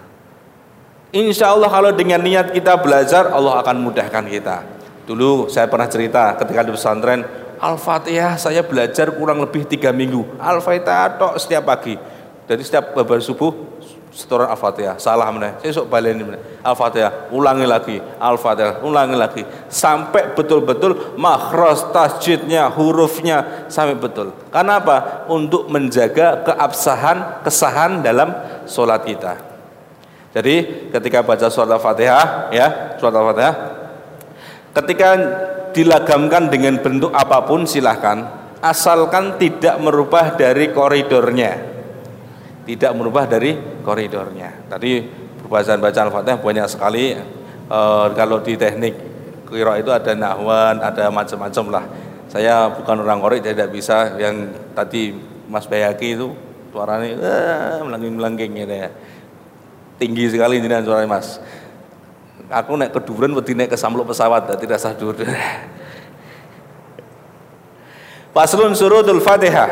Insya 1.13 1.53
Allah 1.53 1.69
kalau 1.69 1.93
dengan 1.93 2.17
niat 2.17 2.49
kita 2.49 2.73
belajar 2.82 3.29
Allah 3.29 3.62
akan 3.62 3.86
mudahkan 3.86 4.25
kita 4.25 4.58
dulu 5.06 5.45
saya 5.51 5.69
pernah 5.69 5.86
cerita 5.86 6.34
ketika 6.39 6.65
di 6.65 6.71
pesantren 6.73 7.21
Al-Fatihah 7.63 8.36
saya 8.36 8.60
belajar 8.60 9.15
kurang 9.15 9.39
lebih 9.39 9.63
tiga 9.63 9.95
minggu. 9.95 10.36
Al-Fatihah 10.36 11.39
setiap 11.39 11.63
pagi. 11.63 11.95
Jadi 12.43 12.60
setiap 12.60 12.91
babar 12.91 13.23
subuh 13.23 13.72
setoran 14.13 14.47
Al-Fatihah. 14.54 15.02
Salah 15.02 15.28
mana? 15.34 15.58
Saya 15.60 15.73
sok 15.73 15.89
baleni 15.89 16.21
mana? 16.21 16.39
Al-Fatihah, 16.62 17.34
ulangi 17.34 17.65
lagi. 17.65 17.97
Al-Fatihah, 18.21 18.86
ulangi 18.86 19.17
lagi. 19.17 19.41
Sampai 19.67 20.38
betul-betul 20.38 21.17
makhraj 21.17 21.89
tasjidnya, 21.89 22.69
hurufnya 22.69 23.67
sampai 23.67 23.97
betul. 23.97 24.32
Karena 24.54 24.80
apa? 24.80 25.26
Untuk 25.28 25.67
menjaga 25.67 26.45
keabsahan, 26.45 27.41
kesahan 27.41 28.06
dalam 28.06 28.30
sholat 28.69 29.02
kita. 29.04 29.34
Jadi 30.34 30.88
ketika 30.93 31.26
baca 31.26 31.49
surat 31.49 31.73
Al-Fatihah, 31.73 32.54
ya, 32.54 32.95
surat 33.02 33.17
Al-Fatihah, 33.17 33.56
ketika 34.78 35.10
dilagamkan 35.73 36.54
dengan 36.54 36.78
bentuk 36.78 37.10
apa 37.10 37.49
pun 37.49 37.65
silahkan 37.65 38.30
asalkan 38.62 39.41
tidak 39.41 39.82
merubah 39.82 40.38
dari 40.38 40.69
koridornya 40.69 41.72
tidak 42.63 42.91
merubah 42.95 43.28
dari 43.28 43.56
koridornya. 43.84 44.67
Tadi 44.71 45.04
pembahasan 45.43 45.84
bacaan 45.84 46.10
fatihah 46.10 46.39
banyak 46.39 46.67
sekali. 46.71 47.15
E, 47.67 47.80
kalau 48.15 48.39
di 48.39 48.56
teknik 48.56 48.95
kira 49.54 49.78
itu 49.78 49.93
ada 49.93 50.17
nahwan 50.17 50.82
ada 50.82 51.13
macam-macam 51.13 51.65
lah. 51.69 51.86
Saya 52.32 52.71
bukan 52.73 53.06
orang 53.06 53.21
korek 53.21 53.45
tidak 53.45 53.69
bisa. 53.69 54.17
Yang 54.17 54.58
tadi 54.73 55.13
Mas 55.45 55.69
Bayaki 55.69 56.17
itu 56.17 56.34
suaranya 56.73 57.13
eh, 57.13 57.78
melangking-melangking 57.86 58.52
gitu 58.65 58.73
ya. 58.73 58.89
Tinggi 60.02 60.34
sekali 60.34 60.58
ini 60.58 60.67
suaranya 60.82 61.19
Mas. 61.19 61.38
Aku 62.49 62.73
naik 62.73 62.97
keduren 62.97 63.34
wedi 63.38 63.54
naik 63.54 63.69
ke 63.73 63.78
samluk 63.78 64.10
pesawat 64.10 64.49
tidak 64.58 64.82
sah 64.82 64.97
dur. 64.97 65.13
Faslun 68.34 68.73
surutul 68.73 69.21
Fatihah. 69.21 69.69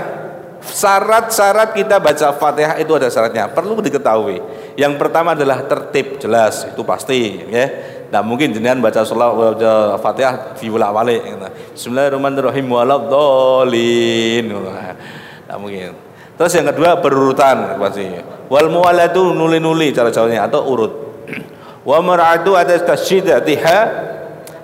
Syarat-syarat 0.61 1.73
kita 1.73 1.97
baca 1.97 2.37
Fatihah 2.37 2.77
itu 2.77 2.93
ada 2.93 3.09
syaratnya. 3.09 3.49
Perlu 3.49 3.81
diketahui. 3.81 4.37
Yang 4.77 4.93
pertama 5.01 5.33
adalah 5.33 5.65
tertib, 5.65 6.21
jelas 6.21 6.69
itu 6.69 6.85
pasti, 6.85 7.41
ya. 7.49 7.65
Nah 8.11 8.19
mungkin 8.19 8.51
jenengan 8.51 8.83
baca 8.83 9.07
sholat 9.07 9.31
baca 9.33 9.95
Fatihah 9.97 10.53
fi 10.59 10.67
walik. 10.67 11.21
Gitu. 11.23 11.47
Bismillahirrahmanirrahim 11.79 12.67
waladhdallin. 12.67 14.45
Nah 15.47 15.57
mungkin. 15.57 15.95
Terus 16.35 16.51
yang 16.59 16.67
kedua 16.69 16.99
berurutan 16.99 17.79
pasti. 17.79 18.05
Wal 18.51 18.67
muwalatu 18.67 19.31
nuli-nuli 19.31 19.95
cara 19.95 20.11
jawabnya 20.11 20.45
atau 20.45 20.67
urut. 20.67 20.93
Wa 21.87 22.03
mar'atu 22.03 22.53
ada 22.59 22.75
tasyidatiha 22.75 24.10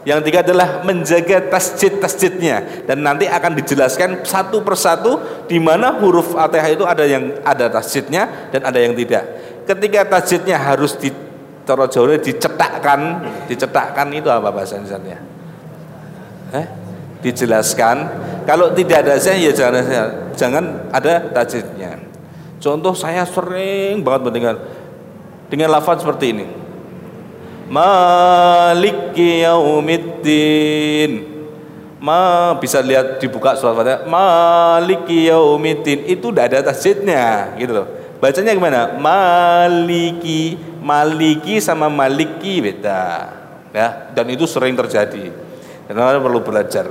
yang 0.07 0.23
tiga 0.23 0.39
adalah 0.39 0.87
menjaga 0.87 1.51
tasjid-tasjidnya 1.51 2.87
dan 2.87 3.03
nanti 3.03 3.27
akan 3.27 3.59
dijelaskan 3.59 4.23
satu 4.23 4.63
persatu 4.63 5.43
di 5.51 5.59
mana 5.59 5.99
huruf 5.99 6.31
Fatihah 6.31 6.71
itu 6.71 6.87
ada 6.87 7.03
yang 7.03 7.35
ada 7.43 7.67
tasjidnya 7.67 8.47
dan 8.55 8.63
ada 8.63 8.79
yang 8.79 8.95
tidak. 8.95 9.27
Ketika 9.67 10.07
tasjidnya 10.07 10.55
harus 10.55 10.95
di 10.95 11.11
cara 11.67 12.15
dicetakkan, 12.23 12.99
dicetakkan 13.51 14.07
itu 14.15 14.31
apa 14.31 14.47
bahasa 14.47 14.79
Indonesia? 14.79 15.19
Eh? 16.55 16.65
Dijelaskan. 17.19 17.97
Kalau 18.47 18.71
tidak 18.71 19.03
ada 19.03 19.19
saya 19.19 19.35
ya 19.35 19.51
jangan 19.51 19.83
jangan 20.39 20.87
ada 20.95 21.19
tasjidnya. 21.35 21.99
Contoh 22.63 22.95
saya 22.95 23.27
sering 23.27 24.07
banget 24.07 24.31
mendengar 24.31 24.55
dengan 25.51 25.75
lafaz 25.75 25.99
seperti 25.99 26.31
ini. 26.31 26.66
Maliki 27.67 29.43
yaumiddin 29.43 31.11
Ma 31.99 32.55
bisa 32.55 32.79
lihat 32.79 33.19
dibuka 33.19 33.59
surat 33.59 33.75
Fatihah 33.75 34.01
Maliki 34.07 35.27
yaumiddin 35.27 36.07
itu 36.07 36.31
tidak 36.31 36.45
ada 36.53 36.71
tasjidnya 36.71 37.57
gitu 37.59 37.83
loh. 37.83 37.87
Bacanya 38.23 38.55
gimana? 38.55 38.95
Maliki 38.95 40.55
Maliki 40.79 41.59
sama 41.59 41.91
Maliki 41.91 42.63
beda 42.63 43.33
ya 43.75 44.09
dan 44.15 44.25
itu 44.31 44.47
sering 44.47 44.73
terjadi. 44.77 45.29
Dan 45.87 46.23
perlu 46.23 46.39
belajar. 46.43 46.87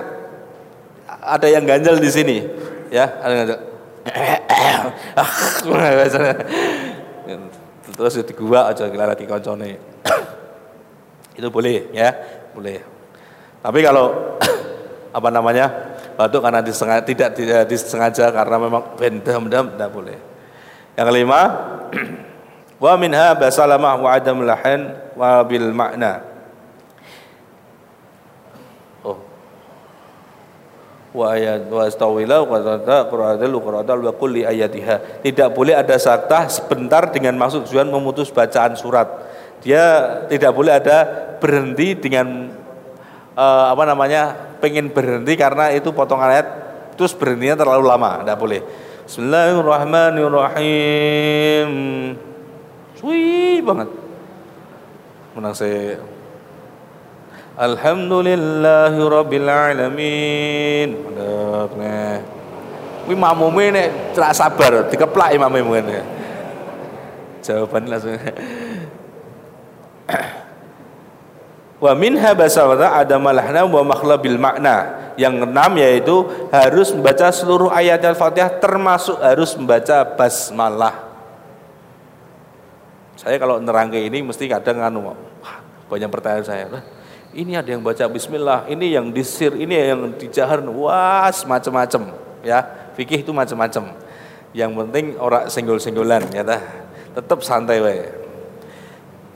ada 1.06 1.46
yang 1.46 1.62
ganjel 1.62 2.02
di 2.02 2.10
sini 2.10 2.42
ya. 2.90 3.06
Ada 3.22 3.30
yang 3.30 3.42
ganjel. 3.46 3.60
Terus 7.98 8.14
di 8.18 8.34
gua 8.34 8.74
aja 8.74 8.90
lagi 8.90 9.30
koncone. 9.30 9.78
Itu 11.38 11.54
boleh 11.54 11.94
ya. 11.94 12.18
Boleh. 12.50 12.82
Tapi 13.62 13.80
kalau 13.86 14.34
apa 15.14 15.30
namanya 15.30 15.70
batuk 16.18 16.42
karena 16.42 16.66
disengaja, 16.66 17.06
tidak, 17.06 17.38
tidak 17.38 17.70
disengaja 17.70 18.34
karena 18.34 18.58
memang 18.58 18.98
bendam-dam 18.98 19.70
tidak 19.70 19.94
boleh 19.94 20.37
yang 20.98 21.08
kelima 21.08 21.42
wa 22.84 22.94
minha 22.98 23.38
basalamah 23.38 23.96
wa 24.02 24.10
adam 24.10 24.42
lahan 24.42 24.98
wa 25.14 25.46
bil 25.46 25.70
makna 25.72 26.26
wa 31.18 31.34
ayat 31.34 31.66
wa 31.66 31.82
astawila 31.82 32.46
qadata 32.46 33.10
qur'adal 33.10 33.58
qur'adal 33.58 34.00
wa 34.06 34.14
kulli 34.14 34.46
ayatiha. 34.46 35.26
Tidak 35.26 35.50
boleh 35.50 35.74
ada 35.74 35.98
saktah 35.98 36.46
sebentar 36.46 37.10
dengan 37.10 37.34
maksud 37.42 37.66
tujuan 37.66 37.90
memutus 37.90 38.30
bacaan 38.30 38.78
surat. 38.78 39.10
Dia 39.66 40.06
tidak 40.30 40.54
boleh 40.54 40.78
ada 40.78 41.10
berhenti 41.42 41.98
dengan 41.98 42.54
uh, 43.34 43.66
apa 43.74 43.84
namanya 43.90 44.54
pengen 44.62 44.94
berhenti 44.94 45.34
karena 45.34 45.74
itu 45.74 45.90
potongan 45.90 46.30
ayat 46.30 46.48
terus 46.94 47.14
berhentinya 47.14 47.66
terlalu 47.66 47.86
lama 47.86 48.26
tidak 48.26 48.38
boleh 48.42 48.62
Bismillahirrahmanirrahim 49.08 51.72
suwi 53.00 53.64
banget 53.64 53.88
menang 55.32 55.56
saya 55.56 56.04
Alhamdulillahi 57.58 59.02
rabbil 59.02 59.50
alamin. 59.50 60.94
Mantap 60.94 61.74
nih. 61.74 62.22
Kuwi 63.08 63.16
mamume 63.16 63.72
nek 63.74 64.14
cerak 64.14 64.36
sabar 64.36 64.86
dikeplak 64.92 65.34
imame 65.34 65.64
mungkin. 65.66 66.04
Jawaban 67.42 67.90
langsung. 67.90 68.14
Wa 71.78 71.94
minha 71.94 72.34
basawata 72.34 72.98
ada 72.98 73.22
malahna 73.22 73.66
wa 73.66 73.84
makhlabil 73.86 74.38
makna. 74.38 75.10
Yang 75.18 75.50
enam 75.50 75.72
yaitu 75.82 76.16
harus 76.54 76.94
membaca 76.94 77.30
seluruh 77.34 77.74
ayat 77.74 78.02
Al-Fatihah 78.06 78.62
termasuk 78.62 79.18
harus 79.18 79.58
membaca 79.58 80.06
basmalah. 80.14 81.10
Saya 83.18 83.42
kalau 83.42 83.58
nerangke 83.58 83.98
ini 83.98 84.22
mesti 84.22 84.46
kadang 84.46 84.78
anu 84.86 85.18
banyak 85.90 86.10
pertanyaan 86.14 86.46
saya 86.46 86.66
ini 87.38 87.54
ada 87.54 87.70
yang 87.70 87.86
baca 87.86 88.08
bismillah, 88.10 88.66
ini 88.66 88.98
yang 88.98 89.14
disir, 89.14 89.54
ini 89.54 89.78
yang 89.78 90.10
dijahar, 90.16 90.64
wah 90.74 91.30
macam-macam 91.30 92.18
ya. 92.42 92.66
Fikih 92.98 93.22
itu 93.22 93.30
macam-macam. 93.30 93.94
Yang 94.58 94.72
penting 94.74 95.06
orang 95.22 95.46
senggol-senggolan 95.46 96.34
ya. 96.34 96.42
Tetap 97.14 97.46
santai 97.46 97.78
wae. 97.78 98.10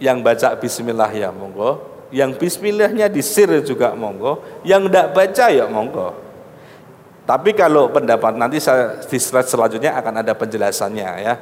Yang 0.01 0.17
baca 0.25 0.47
bismillah 0.57 1.13
ya 1.13 1.29
monggo, 1.29 1.90
yang 2.11 2.35
bismillahnya 2.35 3.07
disir 3.07 3.47
juga 3.63 3.95
monggo, 3.95 4.61
yang 4.67 4.85
tidak 4.87 5.07
baca 5.15 5.45
ya 5.47 5.65
monggo. 5.65 6.31
Tapi 7.23 7.55
kalau 7.55 7.87
pendapat 7.87 8.35
nanti 8.35 8.59
saya 8.59 8.99
di 8.99 9.15
slide 9.15 9.47
selanjutnya 9.47 9.95
akan 9.95 10.19
ada 10.19 10.35
penjelasannya 10.35 11.09
ya. 11.23 11.33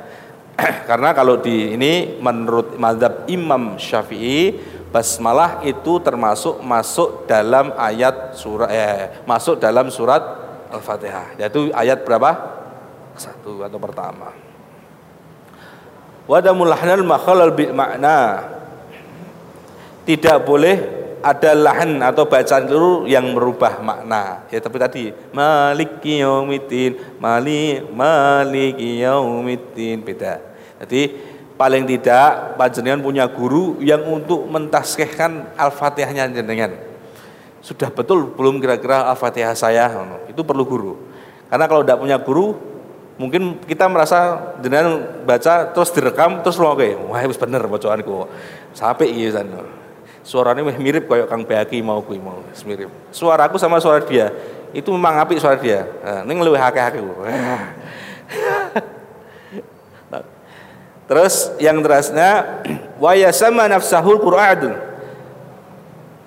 Karena 0.90 1.16
kalau 1.18 1.42
di 1.42 1.74
ini 1.74 2.22
menurut 2.22 2.78
mazhab 2.78 3.26
Imam 3.26 3.80
Syafi'i 3.82 4.54
basmalah 4.94 5.66
itu 5.66 5.98
termasuk 6.02 6.62
masuk 6.62 7.26
dalam 7.26 7.74
ayat 7.78 8.38
surat 8.38 8.70
eh, 8.70 9.24
masuk 9.26 9.58
dalam 9.58 9.90
surat 9.90 10.22
Al-Fatihah. 10.70 11.42
Yaitu 11.42 11.74
ayat 11.74 12.06
berapa? 12.06 12.60
Satu 13.18 13.66
atau 13.66 13.80
pertama. 13.82 14.30
Wadamul 16.30 16.70
lahnal 16.70 17.02
makhalal 17.02 17.56
bi 17.58 17.66
makna. 17.74 18.46
Tidak 20.08 20.38
boleh 20.44 21.00
ada 21.20 21.52
lahan 21.52 22.00
atau 22.00 22.24
bacaan 22.24 22.64
itu 22.68 23.12
yang 23.12 23.36
merubah 23.36 23.84
makna. 23.84 24.48
Ya 24.48 24.60
tapi 24.64 24.80
tadi 24.80 25.12
maliki 25.36 26.24
yaumiddin, 26.24 27.20
mali 27.20 27.84
maliki 27.92 29.04
yaumiddin 29.04 30.00
beda. 30.00 30.40
Jadi 30.80 31.12
paling 31.60 31.84
tidak 31.84 32.56
panjenengan 32.56 33.04
punya 33.04 33.28
guru 33.28 33.76
yang 33.84 34.08
untuk 34.08 34.48
mentaskehkan 34.48 35.52
Al-Fatihahnya 35.60 36.32
jenengan. 36.32 36.72
Sudah 37.60 37.92
betul 37.92 38.32
belum 38.32 38.64
kira-kira 38.64 39.04
Al-Fatihah 39.12 39.56
saya? 39.60 39.92
Itu 40.32 40.48
perlu 40.48 40.64
guru. 40.64 40.94
Karena 41.52 41.68
kalau 41.68 41.84
tidak 41.84 42.00
punya 42.00 42.16
guru, 42.16 42.56
mungkin 43.20 43.60
kita 43.68 43.92
merasa 43.92 44.56
jenengan 44.64 45.20
baca 45.28 45.76
terus 45.76 45.92
direkam 45.92 46.40
terus 46.40 46.56
oke, 46.56 47.12
wah 47.12 47.20
itu 47.20 47.36
bener 47.36 47.68
bocoranku. 47.68 48.32
Sampai 48.72 49.12
iya. 49.12 49.44
Suaranya 50.30 50.62
mirip 50.62 51.10
kayak 51.10 51.26
Kang 51.26 51.42
Beaki 51.42 51.82
mau 51.82 52.06
kui 52.06 52.22
mau 52.22 52.46
mirip. 52.62 52.94
Suaraku 53.10 53.58
sama 53.58 53.82
suara 53.82 54.06
dia 54.06 54.30
itu 54.70 54.94
memang 54.94 55.26
api 55.26 55.42
suara 55.42 55.58
dia. 55.58 55.90
Nah, 56.06 56.22
ini 56.22 56.38
ngeluh 56.38 56.54
hake-hake. 56.54 57.02
Terus 61.10 61.50
yang 61.58 61.82
terasnya 61.82 62.62
wa 63.02 63.18
yasama 63.18 63.66
nafsahul 63.66 64.22
Qur'an 64.22 64.78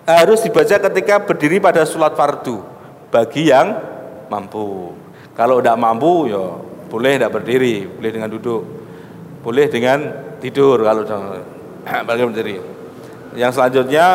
harus 0.03 0.42
dibaca 0.42 0.82
ketika 0.90 1.22
berdiri 1.22 1.62
pada 1.62 1.86
sholat 1.86 2.18
fardu 2.18 2.59
bagi 3.14 3.55
yang 3.55 3.78
mampu. 4.26 4.98
Kalau 5.38 5.62
tidak 5.62 5.78
mampu 5.78 6.26
ya 6.26 6.59
boleh 6.90 7.22
tidak 7.22 7.38
berdiri, 7.38 7.86
boleh 7.86 8.11
dengan 8.11 8.34
duduk, 8.34 8.66
boleh 9.46 9.70
dengan 9.70 9.98
tidur 10.42 10.82
kalau 10.82 11.07
bagi 12.11 12.26
berdiri. 12.26 12.82
Yang 13.33 13.53
selanjutnya 13.57 14.07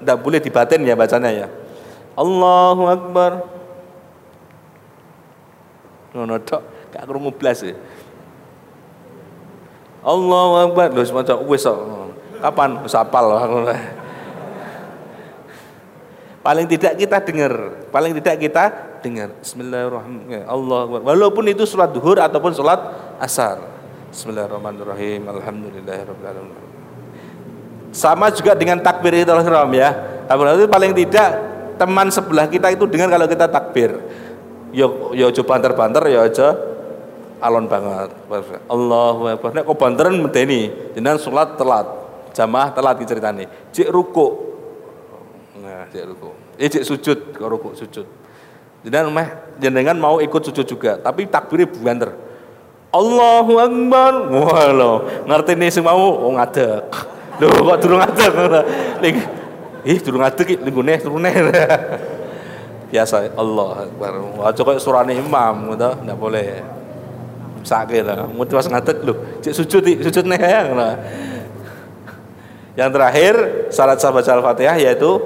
tidak 0.02 0.18
boleh 0.18 0.42
dibatin 0.42 0.82
ya 0.82 0.98
bacanya 0.98 1.30
ya. 1.30 1.48
Allahu 2.18 2.84
Akbar. 2.90 3.32
Ngono 6.10 6.42
tok, 6.42 6.90
gak 6.90 7.06
krungu 7.06 7.30
blas 7.38 7.62
ya. 7.62 7.78
Allahu 10.02 10.54
Akbar. 10.74 10.90
Lho 10.90 11.06
semacam 11.06 11.38
wis 11.46 11.70
Kapan 12.40 12.82
wis 12.82 12.96
apal 12.96 13.36
Paling 16.40 16.72
tidak 16.72 16.96
kita 16.96 17.20
dengar, 17.20 17.54
paling 17.92 18.16
tidak 18.16 18.36
kita 18.40 18.64
dengar. 19.04 19.36
Bismillahirrahmanirrahim. 19.44 20.48
Allah 20.48 20.82
Walaupun 20.88 21.44
itu 21.52 21.68
sholat 21.68 21.92
duhur 21.92 22.16
ataupun 22.16 22.56
sholat 22.56 22.80
asar. 23.20 23.60
Bismillahirrahmanirrahim. 24.16 25.28
Alhamdulillahirrahmanirrahim. 25.28 26.68
Sama 27.92 28.32
juga 28.32 28.56
dengan 28.56 28.80
takbir 28.80 29.20
itu 29.20 29.28
ya. 29.76 29.90
Takbir 30.32 30.46
itu 30.64 30.70
paling 30.72 30.92
tidak 30.96 31.30
teman 31.76 32.08
sebelah 32.08 32.48
kita 32.48 32.72
itu 32.72 32.88
dengar 32.88 33.12
kalau 33.12 33.28
kita 33.28 33.46
takbir. 33.52 34.00
Yo 34.72 35.12
yo 35.12 35.34
coba 35.36 35.58
banter-banter 35.58 36.04
ya 36.08 36.24
aja 36.24 36.56
alon 37.44 37.68
banget. 37.68 38.16
Allahu 38.72 39.28
akbar. 39.28 39.52
Nek 39.60 39.64
kok 39.68 39.76
banteran 39.76 40.16
medeni, 40.24 40.72
jenengan 40.96 41.20
salat 41.20 41.60
telat. 41.60 41.88
Jamaah 42.32 42.72
telat 42.72 42.96
diceritani. 43.02 43.44
Cik 43.74 43.90
ruku 43.90 44.49
cek 45.90 46.04
ruku. 46.06 46.30
Eh 46.56 46.70
sujud, 46.70 47.34
kok 47.36 47.48
ruku 47.50 47.74
sujud. 47.76 48.06
Jenengan 48.80 49.12
meh 49.12 49.28
jenengan 49.60 49.98
mau 50.00 50.24
ikut 50.24 50.40
sujud 50.40 50.64
juga, 50.64 50.96
tapi 50.96 51.28
takbirnya 51.28 51.68
banter. 51.68 52.16
Allahu 52.90 53.54
Akbar. 53.60 54.14
Wah 54.34 54.66
lo, 54.74 54.92
ngerti 55.28 55.54
nih 55.60 55.70
sing 55.70 55.84
mau 55.86 56.00
oh 56.00 56.32
ngadeg. 56.34 56.88
Lho 57.40 57.48
kok 57.48 57.78
durung 57.80 58.02
ngadeg 58.04 58.34
Ning 59.00 59.16
ih 59.88 59.98
durung 60.02 60.22
ngadeg 60.24 60.48
iki 60.48 60.56
linggune 60.64 60.96
turune. 60.98 61.32
Biasa 62.90 63.36
Allah 63.38 63.86
Akbar. 63.86 64.12
Kok 64.56 64.82
surane 64.82 65.14
imam 65.14 65.74
ngono, 65.74 65.90
ndak 66.06 66.18
boleh. 66.18 66.50
Sakit 67.60 68.08
lah, 68.08 68.24
mau 68.24 68.48
pas 68.48 68.64
ngadeg 68.72 69.04
lho, 69.04 69.44
cek 69.44 69.52
sujud 69.52 69.84
sujud 69.84 70.24
nih 70.24 70.40
ya. 70.40 70.62
Yang 72.80 72.90
terakhir 72.96 73.34
syarat 73.76 74.00
sahabat 74.00 74.24
al-Fatihah 74.24 74.80
yaitu 74.80 75.20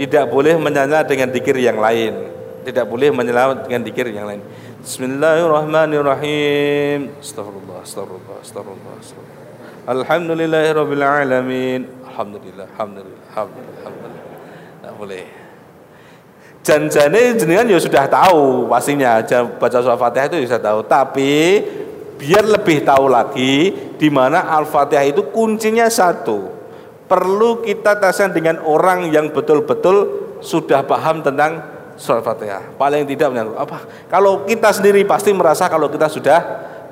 tidak 0.00 0.32
boleh 0.32 0.56
menyala 0.56 1.04
dengan 1.04 1.28
dikir 1.28 1.60
yang 1.60 1.76
lain. 1.76 2.32
Tidak 2.64 2.88
boleh 2.88 3.12
menyela 3.12 3.52
dengan 3.52 3.84
dikir 3.84 4.08
yang 4.08 4.24
lain. 4.24 4.40
Bismillahirrahmanirrahim. 4.80 7.20
Astagfirullah 7.20 7.84
Astagfirullah 7.84 8.40
Astagfirullah, 8.40 8.96
Astagfirullah. 8.96 9.84
Alhamdulillahirabbil 9.84 11.04
Alhamdulillah 11.04 11.84
Alhamdulillah 12.08 12.64
Alhamdulillah, 12.72 13.20
Alhamdulillah. 13.28 14.24
Tidak 14.80 14.96
boleh. 14.96 15.28
Janjane 16.64 17.36
jenengan 17.36 17.68
ya 17.68 17.76
sudah 17.76 18.08
tahu 18.08 18.72
pastinya. 18.72 19.20
Baca 19.60 19.84
surah 19.84 20.00
Fatihah 20.00 20.32
itu 20.32 20.48
bisa 20.48 20.56
tahu. 20.56 20.80
Tapi 20.88 21.60
biar 22.16 22.48
lebih 22.48 22.88
tahu 22.88 23.04
lagi 23.04 23.76
di 24.00 24.08
mana 24.08 24.48
Al-Fatihah 24.48 25.12
itu 25.12 25.28
kuncinya 25.28 25.92
satu 25.92 26.59
perlu 27.10 27.66
kita 27.66 27.98
taskan 27.98 28.30
dengan 28.30 28.62
orang 28.62 29.10
yang 29.10 29.34
betul-betul 29.34 30.30
sudah 30.38 30.86
paham 30.86 31.26
tentang 31.26 31.58
surat 31.98 32.22
Fatihah. 32.22 32.70
Paling 32.78 33.02
tidak 33.10 33.34
menyangkut 33.34 33.58
apa? 33.58 33.78
Kalau 34.06 34.46
kita 34.46 34.70
sendiri 34.70 35.02
pasti 35.02 35.34
merasa 35.34 35.66
kalau 35.66 35.90
kita 35.90 36.06
sudah 36.06 36.38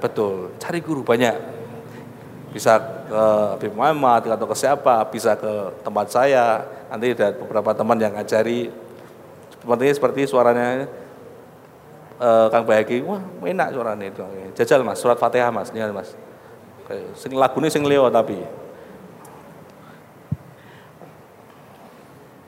betul. 0.03 0.51
Cari 0.59 0.83
guru 0.83 1.07
banyak. 1.07 1.57
Bisa 2.51 2.83
ke 3.07 3.23
Habib 3.55 3.73
Muhammad 3.79 4.27
atau 4.27 4.51
ke 4.51 4.57
siapa, 4.59 5.07
bisa 5.07 5.39
ke 5.39 5.79
tempat 5.87 6.11
saya. 6.11 6.67
Nanti 6.91 7.15
ada 7.15 7.31
beberapa 7.39 7.71
teman 7.71 7.97
yang 8.03 8.19
ngajari 8.19 8.75
seperti 9.55 9.87
seperti 9.95 10.21
suaranya 10.27 10.91
uh, 12.19 12.51
Kang 12.51 12.67
Bayaki. 12.67 13.07
Wah, 13.07 13.23
enak 13.47 13.71
suaranya 13.71 14.07
itu. 14.11 14.21
Jajal 14.59 14.83
Mas, 14.83 14.99
surat 14.99 15.17
Fatihah 15.17 15.55
Mas, 15.55 15.71
ini 15.71 15.87
Mas. 15.95 16.13
Sing 17.21 17.37
lagunya 17.37 17.71
sing 17.71 17.85
leo 17.85 18.09
tapi. 18.11 18.68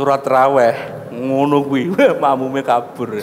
Surat 0.00 0.24
raweh 0.24 0.74
ngono 1.12 1.60
kuwi 1.66 1.92
makmume 2.16 2.64
kabur. 2.64 3.20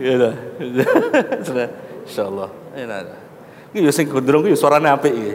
Ya 0.00 0.14
lah. 0.16 0.34
Insyaallah. 2.08 2.48
Enak. 2.72 3.04
Iki 3.76 3.84
yo 3.84 3.92
sing 3.92 4.08
gondrong 4.08 4.48
kuwi 4.48 4.56
suarane 4.56 4.88
apik 4.88 5.12
iki. 5.12 5.34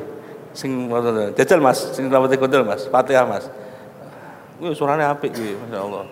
Sing 0.58 0.90
jajal 1.38 1.62
Mas, 1.62 1.94
sing 1.94 2.10
rambutnya 2.10 2.42
gondrong 2.42 2.66
Mas, 2.66 2.90
Fatihah 2.90 3.30
Mas. 3.30 3.46
Kuwi 4.58 4.74
suarane 4.74 5.06
apik 5.06 5.32
iki, 5.32 5.54
masyaallah. 5.62 6.06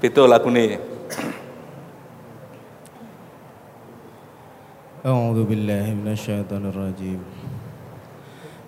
Itu 0.00 0.22
lagu 0.24 0.48
nih. 0.48 0.94
أعوذ 5.04 5.44
بالله 5.44 6.00
من 6.00 6.16
الشيطان 6.16 6.72
الرجيم 6.72 7.20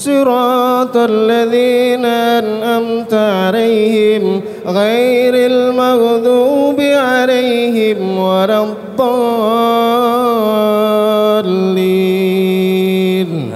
صراط 0.00 0.96
الذين 0.96 2.04
أنأمت 2.04 3.14
عليهم 3.14 4.42
غير 4.66 5.34
المغضوب 5.34 6.80
عليهم 6.80 7.98
ولا 8.18 8.58
الضالين 8.64 9.56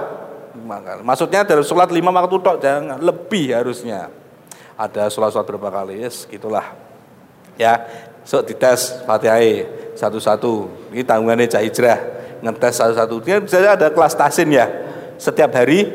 Maksudnya 1.03 1.43
dari 1.43 1.67
sholat 1.67 1.91
lima 1.91 2.15
waktu 2.15 2.39
tok 2.39 2.63
jangan 2.63 3.03
lebih 3.03 3.51
harusnya. 3.51 4.07
Ada 4.79 5.11
sholat-sholat 5.11 5.45
berapa 5.45 5.69
kali? 5.69 6.01
Yes, 6.01 6.25
gitulah. 6.31 6.73
Ya, 7.59 7.85
so 8.23 8.41
dites 8.41 9.03
Fatihah 9.03 9.67
satu-satu. 9.99 10.71
Ini 10.95 11.03
tanggungannya 11.05 11.51
Cah 11.51 11.61
Hijrah 11.61 11.99
ngetes 12.41 12.81
satu-satu. 12.81 13.21
Dia 13.21 13.37
bisa 13.43 13.61
ada 13.61 13.93
kelas 13.93 14.15
tasin 14.17 14.49
ya. 14.49 14.65
Setiap 15.21 15.53
hari 15.53 15.91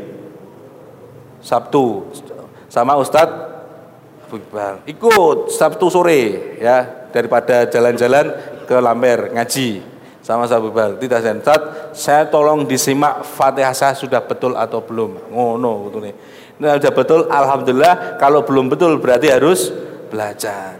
Sabtu 1.41 2.05
sama 2.75 2.99
Ustadz 2.99 3.55
Ikut 4.83 5.47
Sabtu 5.47 5.87
sore 5.87 6.59
ya 6.59 7.07
daripada 7.15 7.63
jalan-jalan 7.71 8.35
ke 8.67 8.75
Lamber 8.83 9.31
ngaji. 9.31 9.95
Sama 10.19 10.43
Sabu 10.49 10.73
Bal 10.75 10.99
tidak 10.99 11.23
sensat 11.23 11.93
saya 11.95 12.27
tolong 12.27 12.67
disimak 12.67 13.23
Fatihah 13.23 13.71
saya 13.71 13.95
sudah 13.95 14.19
betul 14.25 14.57
atau 14.59 14.83
belum? 14.83 15.31
Ngono 15.31 15.87
gitu 15.87 16.03
nih. 16.03 16.13
Nah, 16.59 16.75
sudah 16.75 16.91
betul 16.91 17.29
Alhamdulillah. 17.31 18.19
Kalau 18.19 18.43
belum 18.43 18.67
betul 18.67 18.99
berarti 18.99 19.31
harus 19.31 19.71
belajar. 20.11 20.75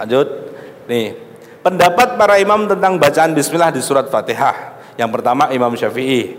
Lanjut. 0.00 0.28
Nih 0.90 1.14
pendapat 1.60 2.16
para 2.16 2.40
imam 2.40 2.64
tentang 2.66 2.96
bacaan 2.96 3.36
bismillah 3.36 3.70
di 3.70 3.84
surat 3.84 4.08
Fatihah 4.08 4.69
yang 5.00 5.08
pertama 5.08 5.48
Imam 5.48 5.72
Syafi'i 5.72 6.36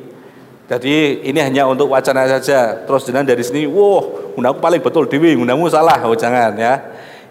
jadi 0.70 1.26
ini 1.26 1.42
hanya 1.42 1.66
untuk 1.66 1.90
wacana 1.90 2.30
saja 2.30 2.86
terus 2.86 3.02
dengan 3.10 3.26
dari 3.26 3.42
sini 3.42 3.66
wow 3.66 4.38
undangku 4.38 4.62
paling 4.62 4.86
betul 4.86 5.10
dewi 5.10 5.34
undangmu 5.34 5.66
salah 5.74 5.98
oh 6.06 6.14
jangan 6.14 6.54
ya 6.54 6.74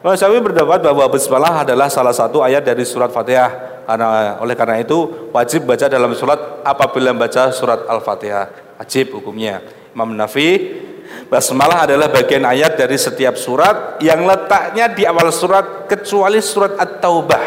Imam 0.01 0.17
Syafi'i 0.17 0.41
berpendapat 0.41 0.81
bahwa 0.81 1.05
basmalah 1.13 1.61
adalah 1.61 1.93
salah 1.93 2.17
satu 2.17 2.41
ayat 2.41 2.65
dari 2.65 2.89
surat 2.89 3.13
Fatihah. 3.13 3.85
Karena 3.85 4.41
oleh 4.41 4.57
karena 4.57 4.81
itu 4.81 5.29
wajib 5.29 5.69
baca 5.69 5.93
dalam 5.93 6.17
surat 6.17 6.65
apabila 6.65 7.13
membaca 7.13 7.53
surat 7.53 7.85
Al-Fatihah. 7.85 8.81
Wajib 8.81 9.13
hukumnya. 9.21 9.61
Imam 9.93 10.17
Nafi 10.17 10.73
basmalah 11.29 11.85
adalah 11.85 12.09
bagian 12.09 12.49
ayat 12.49 12.81
dari 12.81 12.97
setiap 12.97 13.37
surat 13.37 14.01
yang 14.01 14.25
letaknya 14.25 14.89
di 14.89 15.05
awal 15.05 15.29
surat 15.29 15.85
kecuali 15.85 16.41
surat 16.41 16.81
At-Taubah. 16.81 17.45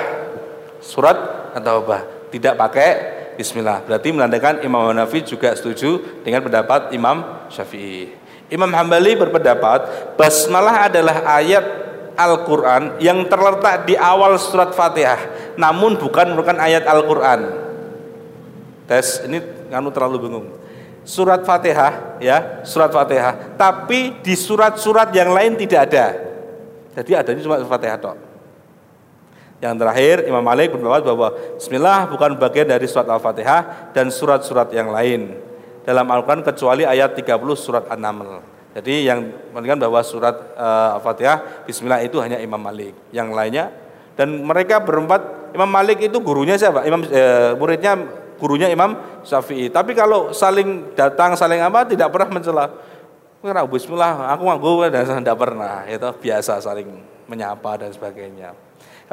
Surat 0.77 1.17
At-Taubah 1.57 2.29
tidak 2.29 2.53
pakai 2.53 2.89
bismillah. 3.35 3.85
Berarti 3.85 4.09
menandakan 4.13 4.61
Imam 4.65 4.89
Nafi 4.95 5.25
juga 5.25 5.53
setuju 5.53 6.21
dengan 6.23 6.41
pendapat 6.41 6.95
Imam 6.95 7.47
Syafi'i. 7.51 8.13
Imam 8.47 8.69
Hambali 8.69 9.17
berpendapat 9.17 10.13
basmalah 10.15 10.87
adalah 10.87 11.25
ayat 11.25 11.65
Al-Quran 12.13 13.01
yang 13.01 13.25
terletak 13.25 13.89
di 13.89 13.97
awal 13.97 14.37
surat 14.37 14.77
Fatihah 14.77 15.17
namun 15.57 15.97
bukan 15.97 16.33
merupakan 16.33 16.61
ayat 16.61 16.85
Al-Quran. 16.85 17.41
Tes 18.85 19.25
ini 19.25 19.41
nganu 19.73 19.89
terlalu 19.89 20.17
bingung. 20.29 20.47
Surat 21.03 21.43
Fatihah 21.43 22.21
ya 22.21 22.61
surat 22.63 22.93
Fatihah. 22.93 23.57
Tapi 23.59 24.21
di 24.21 24.37
surat-surat 24.37 25.11
yang 25.11 25.33
lain 25.33 25.57
tidak 25.59 25.91
ada. 25.91 26.07
Jadi 26.93 27.11
adanya 27.17 27.41
cuma 27.41 27.57
Fatihah 27.65 27.97
tok 27.97 28.22
yang 29.63 29.79
terakhir 29.79 30.27
Imam 30.27 30.43
Malik 30.43 30.75
berpendapat 30.75 31.07
bahwa 31.07 31.31
Bismillah 31.55 32.11
bukan 32.11 32.35
bagian 32.35 32.67
dari 32.67 32.83
surat 32.83 33.07
Al-Fatihah 33.07 33.95
dan 33.95 34.11
surat-surat 34.11 34.67
yang 34.75 34.91
lain 34.91 35.39
dalam 35.87 36.03
Al-Quran 36.11 36.43
kecuali 36.43 36.83
ayat 36.83 37.15
30 37.15 37.39
surat 37.55 37.87
An-Naml 37.87 38.53
jadi 38.73 39.05
yang 39.05 39.19
menunjukkan 39.53 39.79
bahwa 39.85 40.01
surat 40.01 40.35
uh, 40.57 40.97
Al-Fatihah 40.97 41.65
Bismillah 41.69 42.01
itu 42.01 42.17
hanya 42.17 42.41
Imam 42.41 42.57
Malik. 42.57 42.97
Yang 43.13 43.29
lainnya 43.37 43.65
dan 44.17 44.41
mereka 44.41 44.81
berempat 44.81 45.53
Imam 45.53 45.69
Malik 45.69 46.01
itu 46.01 46.17
gurunya 46.17 46.57
siapa? 46.57 46.81
Imam 46.81 47.05
eh, 47.05 47.53
muridnya 47.53 47.93
gurunya 48.41 48.73
Imam 48.73 48.97
Syafi'i. 49.21 49.69
Tapi 49.69 49.93
kalau 49.93 50.33
saling 50.33 50.97
datang 50.97 51.37
saling 51.37 51.61
apa 51.61 51.85
tidak 51.85 52.09
pernah 52.09 52.33
mencela. 52.33 52.65
Karena 53.45 53.61
Bismillah 53.61 54.33
aku 54.33 54.41
nganggu 54.49 54.89
dan 54.89 55.05
tidak 55.21 55.37
pernah. 55.37 55.85
Itu 55.85 56.09
biasa 56.17 56.57
saling 56.57 56.89
menyapa 57.29 57.77
dan 57.77 57.93
sebagainya. 57.93 58.57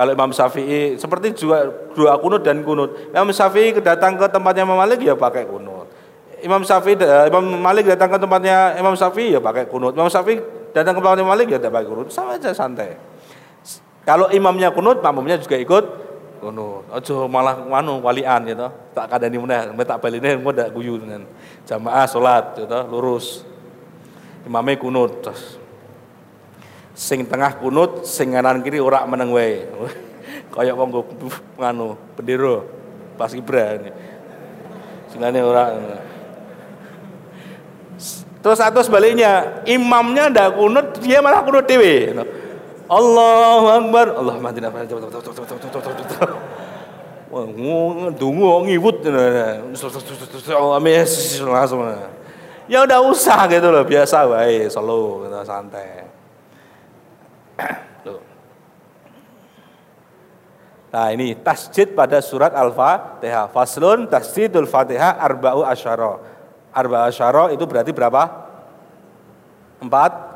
Kalau 0.00 0.16
Imam 0.16 0.32
Syafi'i 0.32 0.96
seperti 0.96 1.36
juga 1.36 1.68
dua 1.92 2.16
kunut 2.16 2.40
dan 2.40 2.64
kunut. 2.64 3.12
Imam 3.12 3.28
Syafi'i 3.28 3.76
datang 3.84 4.16
ke 4.16 4.24
tempatnya 4.32 4.64
Imam 4.64 4.80
Malik 4.80 5.04
ya 5.04 5.12
pakai 5.12 5.44
kunut. 5.44 5.92
Imam 6.40 6.64
Syafi'i 6.64 6.96
uh, 7.04 7.28
Imam 7.28 7.44
Malik 7.60 7.84
datang 7.84 8.08
ke 8.08 8.16
tempatnya 8.16 8.80
Imam 8.80 8.96
Syafi'i 8.96 9.36
ya 9.36 9.44
pakai 9.44 9.68
kunut. 9.68 9.92
Imam 9.92 10.08
Syafi'i 10.08 10.40
datang 10.72 10.96
ke 10.96 11.04
tempatnya 11.04 11.28
Malik 11.28 11.52
ya 11.52 11.60
tidak 11.60 11.76
pakai 11.76 11.88
kunut. 11.92 12.08
Sama 12.08 12.40
aja 12.40 12.48
santai. 12.56 12.96
Kalau 14.08 14.32
imamnya 14.32 14.72
kunut, 14.72 15.04
makmumnya 15.04 15.36
juga 15.36 15.60
ikut 15.60 15.84
kunut. 16.40 16.88
Ojo 16.96 17.28
malah 17.28 17.60
manu 17.60 18.00
walian 18.00 18.48
gitu. 18.48 18.72
Tak 18.96 19.04
kadani 19.04 19.36
meneh, 19.36 19.68
tak 19.84 20.00
baline 20.00 20.40
engko 20.40 20.56
ndak 20.56 20.72
guyu 20.72 20.96
jamaah 21.68 22.08
salat 22.08 22.56
gitu, 22.56 22.88
lurus. 22.88 23.44
Imamnya 24.48 24.80
kunut 24.80 25.20
terus 25.20 25.59
sing 27.00 27.24
tengah 27.24 27.56
kunut, 27.56 28.04
sing 28.04 28.36
kanan 28.36 28.60
kiri 28.60 28.76
ora 28.76 29.08
meneng 29.08 29.32
wae. 29.32 29.64
Kayak 30.52 30.76
wong 30.76 30.92
nganu 31.56 31.96
bendera 32.12 32.60
pas 33.16 33.32
Ibra. 33.32 33.80
Singane 35.08 35.40
ora 35.40 35.64
Terus 38.40 38.56
atau 38.56 38.80
sebaliknya, 38.80 39.60
imamnya 39.68 40.32
ndak 40.32 40.56
kunut, 40.56 40.96
dia 41.04 41.20
malah 41.20 41.44
kunut 41.44 41.68
dewe. 41.68 42.08
Allahu 42.88 43.66
Akbar. 43.68 44.16
Allah 44.16 44.40
nafas. 44.40 44.88
Wah, 47.30 47.44
dungu 48.16 48.48
langsung. 51.52 51.84
Ya 52.64 52.80
udah 52.80 52.98
usah 53.04 53.44
gitu 53.52 53.68
loh, 53.68 53.84
biasa 53.84 54.24
baik, 54.24 54.72
selalu 54.72 55.28
gitu, 55.28 56.09
Nah 60.90 61.14
ini 61.14 61.38
tasjid 61.38 61.94
pada 61.94 62.18
surat 62.18 62.50
Al-Fatihah. 62.50 63.46
Faslun 63.54 64.10
tasjidul 64.10 64.66
Fatihah 64.66 65.22
arba'u 65.22 65.62
asyara. 65.62 66.18
Arba 66.70 67.06
asyara 67.06 67.54
itu 67.54 67.62
berarti 67.66 67.94
berapa? 67.94 68.22
Empat 69.80 70.30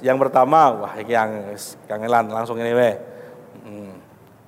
Yang 0.00 0.18
pertama, 0.24 0.72
wah 0.72 0.96
ini 0.96 1.12
yang 1.12 1.52
kangelan 1.84 2.32
langsung 2.32 2.56
ini 2.56 2.72
weh. 2.72 2.96
Hmm, 3.60 3.92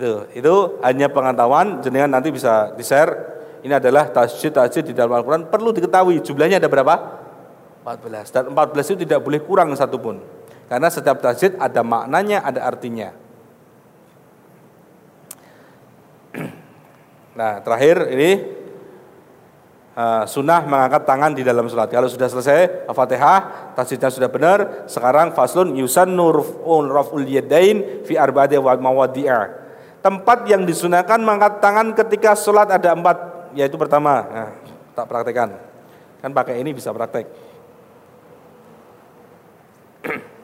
itu, 0.02 0.26
itu 0.34 0.54
hanya 0.82 1.06
pengetahuan 1.14 1.86
jenengan 1.86 2.18
nanti 2.18 2.34
bisa 2.34 2.74
di-share. 2.74 3.38
Ini 3.62 3.78
adalah 3.78 4.10
tasjid 4.10 4.50
tasjid 4.50 4.90
di 4.90 4.98
dalam 4.98 5.14
Al-Qur'an 5.14 5.54
perlu 5.54 5.70
diketahui 5.70 6.18
jumlahnya 6.18 6.58
ada 6.58 6.66
berapa? 6.66 6.98
14. 7.86 8.34
Dan 8.34 8.44
14 8.58 8.90
itu 8.90 9.06
tidak 9.06 9.22
boleh 9.22 9.46
kurang 9.46 9.70
satupun. 9.78 10.35
Karena 10.66 10.90
setiap 10.90 11.22
tasjid 11.22 11.54
ada 11.62 11.86
maknanya, 11.86 12.42
ada 12.42 12.66
artinya. 12.66 13.14
Nah, 17.36 17.60
terakhir 17.60 18.16
ini 18.16 18.48
uh, 19.92 20.24
sunnah 20.24 20.64
mengangkat 20.64 21.04
tangan 21.04 21.36
di 21.36 21.44
dalam 21.44 21.68
sholat. 21.68 21.92
Kalau 21.92 22.08
sudah 22.08 22.32
selesai 22.32 22.88
Al-Fatihah, 22.88 23.74
tasjidnya 23.76 24.08
sudah 24.08 24.32
benar. 24.32 24.88
Sekarang 24.88 25.36
faslun 25.36 25.76
yusannu 25.76 26.32
raf'ul 26.88 27.28
yadain 27.28 28.08
fi 28.08 28.16
arba'ati 28.16 28.56
wa 28.56 28.72
mawadi'a. 28.80 29.52
Tempat 30.00 30.48
yang 30.48 30.64
disunahkan 30.64 31.20
mengangkat 31.20 31.60
tangan 31.60 31.92
ketika 31.92 32.40
sholat 32.40 32.72
ada 32.72 32.96
empat, 32.96 33.52
yaitu 33.58 33.76
pertama, 33.76 34.24
nah, 34.32 34.52
tak 34.94 35.04
praktekkan. 35.10 35.60
Kan 36.24 36.32
pakai 36.32 36.62
ini 36.62 36.72
bisa 36.72 36.96
praktek. 36.96 37.28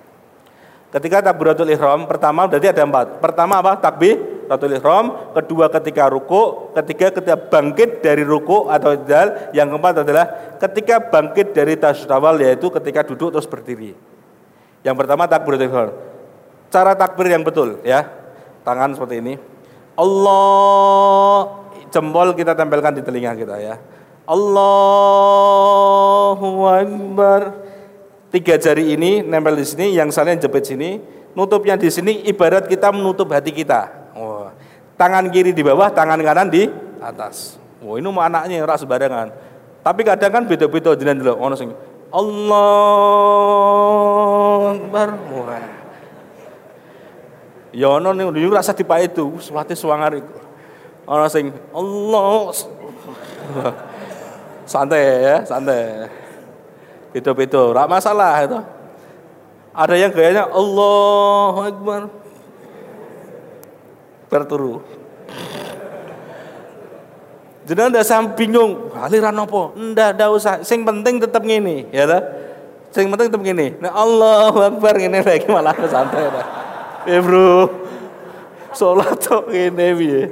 Ketika 0.92 1.24
takbiratul 1.24 1.72
ihram 1.72 2.04
pertama 2.04 2.44
berarti 2.52 2.68
ada 2.68 2.84
empat. 2.84 3.24
Pertama 3.24 3.64
apa? 3.64 3.80
Takbiratul 3.80 4.76
ihram. 4.76 5.32
Kedua 5.32 5.72
ketika 5.72 6.12
ruku. 6.12 6.76
Ketiga 6.76 7.16
ketika 7.16 7.40
bangkit 7.40 8.04
dari 8.04 8.28
ruku 8.28 8.68
atau 8.68 9.00
dal. 9.00 9.56
Yang 9.56 9.72
keempat 9.72 10.04
adalah 10.04 10.26
ketika 10.60 11.00
bangkit 11.00 11.56
dari 11.56 11.80
tasyahud 11.80 12.12
awal 12.12 12.36
yaitu 12.44 12.68
ketika 12.68 13.08
duduk 13.08 13.32
terus 13.32 13.48
berdiri. 13.48 13.96
Yang 14.84 14.96
pertama 15.00 15.32
takbiratul 15.32 15.72
ihram. 15.72 15.96
Cara 16.68 16.92
takbir 16.92 17.32
yang 17.32 17.48
betul 17.48 17.80
ya. 17.88 18.04
Tangan 18.68 18.92
seperti 18.92 19.24
ini. 19.24 19.40
Allah 19.96 21.64
jempol 21.88 22.36
kita 22.36 22.52
tempelkan 22.52 23.00
di 23.00 23.04
telinga 23.04 23.32
kita 23.36 23.60
ya. 23.64 23.80
Allahu 24.28 25.08
Akbar 26.68 27.71
tiga 28.32 28.56
jari 28.56 28.96
ini 28.96 29.20
nempel 29.22 29.60
di 29.60 29.68
sini, 29.68 29.92
yang 29.92 30.08
salin 30.10 30.40
jepit 30.40 30.64
sini, 30.64 31.04
nutupnya 31.36 31.76
di 31.76 31.92
sini 31.92 32.24
ibarat 32.32 32.66
kita 32.72 32.90
menutup 32.96 33.28
hati 33.36 33.52
kita. 33.52 33.92
Oh. 34.16 34.48
Tangan 34.96 35.28
kiri 35.30 35.52
di 35.52 35.62
bawah, 35.62 35.92
tangan 35.92 36.18
kanan 36.24 36.48
di 36.48 36.72
atas. 37.04 37.60
Oh, 37.84 37.98
ini 38.00 38.08
mau 38.08 38.24
anaknya 38.24 38.64
ora 38.64 38.78
sembarangan. 38.80 39.34
Tapi 39.82 40.06
kadang 40.06 40.30
kan 40.30 40.46
beda-beda 40.46 40.94
jenengan 40.94 41.26
dulu 41.26 41.34
ono 41.42 41.56
sing 41.58 41.74
Allah 42.14 42.38
Akbar. 44.78 45.10
Wah. 45.34 45.66
Ya 47.74 47.88
ono 47.90 48.14
ning 48.14 48.30
yo 48.36 48.54
rasa 48.54 48.78
dipak 48.78 49.02
itu, 49.10 49.42
salate 49.42 49.74
suwangar 49.74 50.14
iku. 50.14 50.38
Ono 51.10 51.26
sing 51.28 51.50
Allah 51.74 52.54
santai 54.70 55.02
ya, 55.02 55.42
santai. 55.42 56.21
Beda-beda, 57.12 57.62
rak 57.76 57.88
masalah 57.92 58.40
itu. 58.44 58.60
Ada 59.72 59.96
yang 59.96 60.12
gayanya 60.12 60.48
Allah 60.52 61.56
Akbar. 61.72 62.02
Berturu. 64.32 64.84
Jenengan 67.68 67.94
ndak 67.94 68.08
sam 68.08 68.32
bingung, 68.36 68.92
aliran 68.96 69.38
apa? 69.38 69.76
Ndak, 69.76 70.10
ndak 70.18 70.30
usah. 70.34 70.56
Sing 70.64 70.84
penting 70.88 71.20
tetap 71.20 71.44
ngene, 71.44 71.88
ya 71.92 72.04
lah. 72.08 72.24
Sing 72.92 73.08
penting 73.08 73.32
tetap 73.32 73.44
ngene. 73.44 73.80
Nah 73.80 73.96
Allahu 73.96 74.60
Akbar 74.60 75.00
ngene 75.00 75.24
lagi 75.24 75.48
malah 75.48 75.76
santai 75.88 76.32
dah. 76.32 76.48
Eh 77.08 77.20
bro. 77.24 77.68
Salat 78.72 79.20
tok 79.20 79.52
ngene 79.52 79.88
piye? 80.00 80.24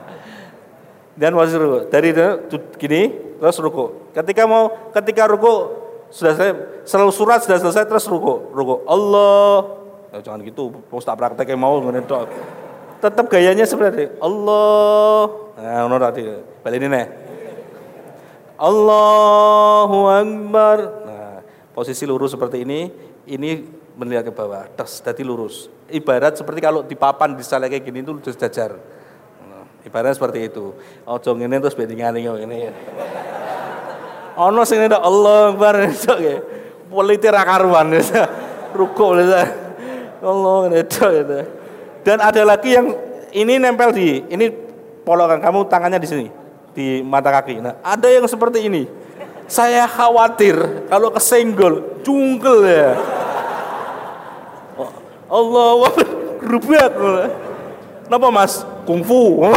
Dan 1.24 1.32
masih 1.32 1.64
ruku. 1.64 1.80
Dari 1.88 2.12
gini 2.76 3.01
terus 3.39 3.56
ruku. 3.56 4.12
Ketika 4.12 4.43
mau 4.51 4.91
ketika 4.91 5.32
ruku 5.32 5.80
sudah 6.12 6.36
selesai 6.36 6.51
selalu 6.86 7.12
surat 7.16 7.39
sudah 7.41 7.58
selesai 7.58 7.89
terus 7.89 8.06
ruku 8.06 8.54
ruku 8.54 8.86
Allah 8.86 9.83
Ya, 10.14 10.22
jangan 10.22 10.45
gitu, 10.45 10.70
pas 10.93 11.01
tak 11.01 11.18
praktek 11.18 11.57
mau 11.57 11.82
ngene 11.82 12.05
tok. 12.05 12.30
Tetap 13.01 13.26
gayanya 13.34 13.66
seperti 13.66 14.14
Allah. 14.22 15.26
Nah, 15.57 15.89
ono 15.89 15.97
tadi. 15.97 16.22
Balik 16.61 16.78
ini 16.78 16.88
nih. 16.93 17.05
Allahu 18.61 19.99
Akbar. 20.14 20.78
Nah, 21.09 21.36
posisi 21.74 22.05
lurus 22.05 22.38
seperti 22.38 22.61
ini, 22.61 22.93
ini 23.26 23.66
melihat 23.97 24.30
ke 24.30 24.34
bawah, 24.38 24.70
tes 24.78 25.01
jadi 25.01 25.26
lurus. 25.26 25.66
Ibarat 25.89 26.38
seperti 26.38 26.61
kalau 26.61 26.86
di 26.86 26.93
papan 26.93 27.34
bisa 27.34 27.57
kayak 27.57 27.82
gini 27.82 28.05
itu 28.05 28.14
terus 28.22 28.38
jajar. 28.38 28.78
Nah, 29.49 29.66
ibarat 29.82 30.14
seperti 30.14 30.45
itu. 30.45 30.78
Oh, 31.09 31.18
jong 31.18 31.41
ini 31.41 31.57
terus 31.57 31.74
bedingan 31.74 32.14
ini. 32.22 32.70
Ono 34.38 34.61
sing 34.61 34.86
Allah 34.93 35.57
Akbar 35.57 35.82
itu 35.89 36.14
ya. 36.22 36.38
Politik 36.86 37.34
rakaruan. 37.34 37.97
Rukuk 38.78 39.18
Allah 40.24 40.72
itu 40.72 41.04
gitu. 41.04 41.40
Dan 42.04 42.18
ada 42.20 42.42
lagi 42.44 42.76
yang 42.76 42.96
ini 43.36 43.60
nempel 43.60 43.92
di 43.92 44.24
ini 44.32 44.50
polokan 45.04 45.44
kamu 45.44 45.68
tangannya 45.68 46.00
di 46.00 46.08
sini 46.08 46.28
di 46.74 47.04
mata 47.06 47.30
kaki. 47.30 47.62
Nah, 47.62 47.76
ada 47.84 48.08
yang 48.10 48.26
seperti 48.26 48.66
ini. 48.68 48.88
Saya 49.46 49.86
khawatir 49.86 50.88
kalau 50.88 51.12
kesenggol, 51.12 52.02
cungkel 52.02 52.64
ya. 52.64 52.96
Allah, 55.28 55.70
wah. 55.84 55.94
Kenapa 58.08 58.28
mas? 58.32 58.64
Kungfu. 58.84 59.44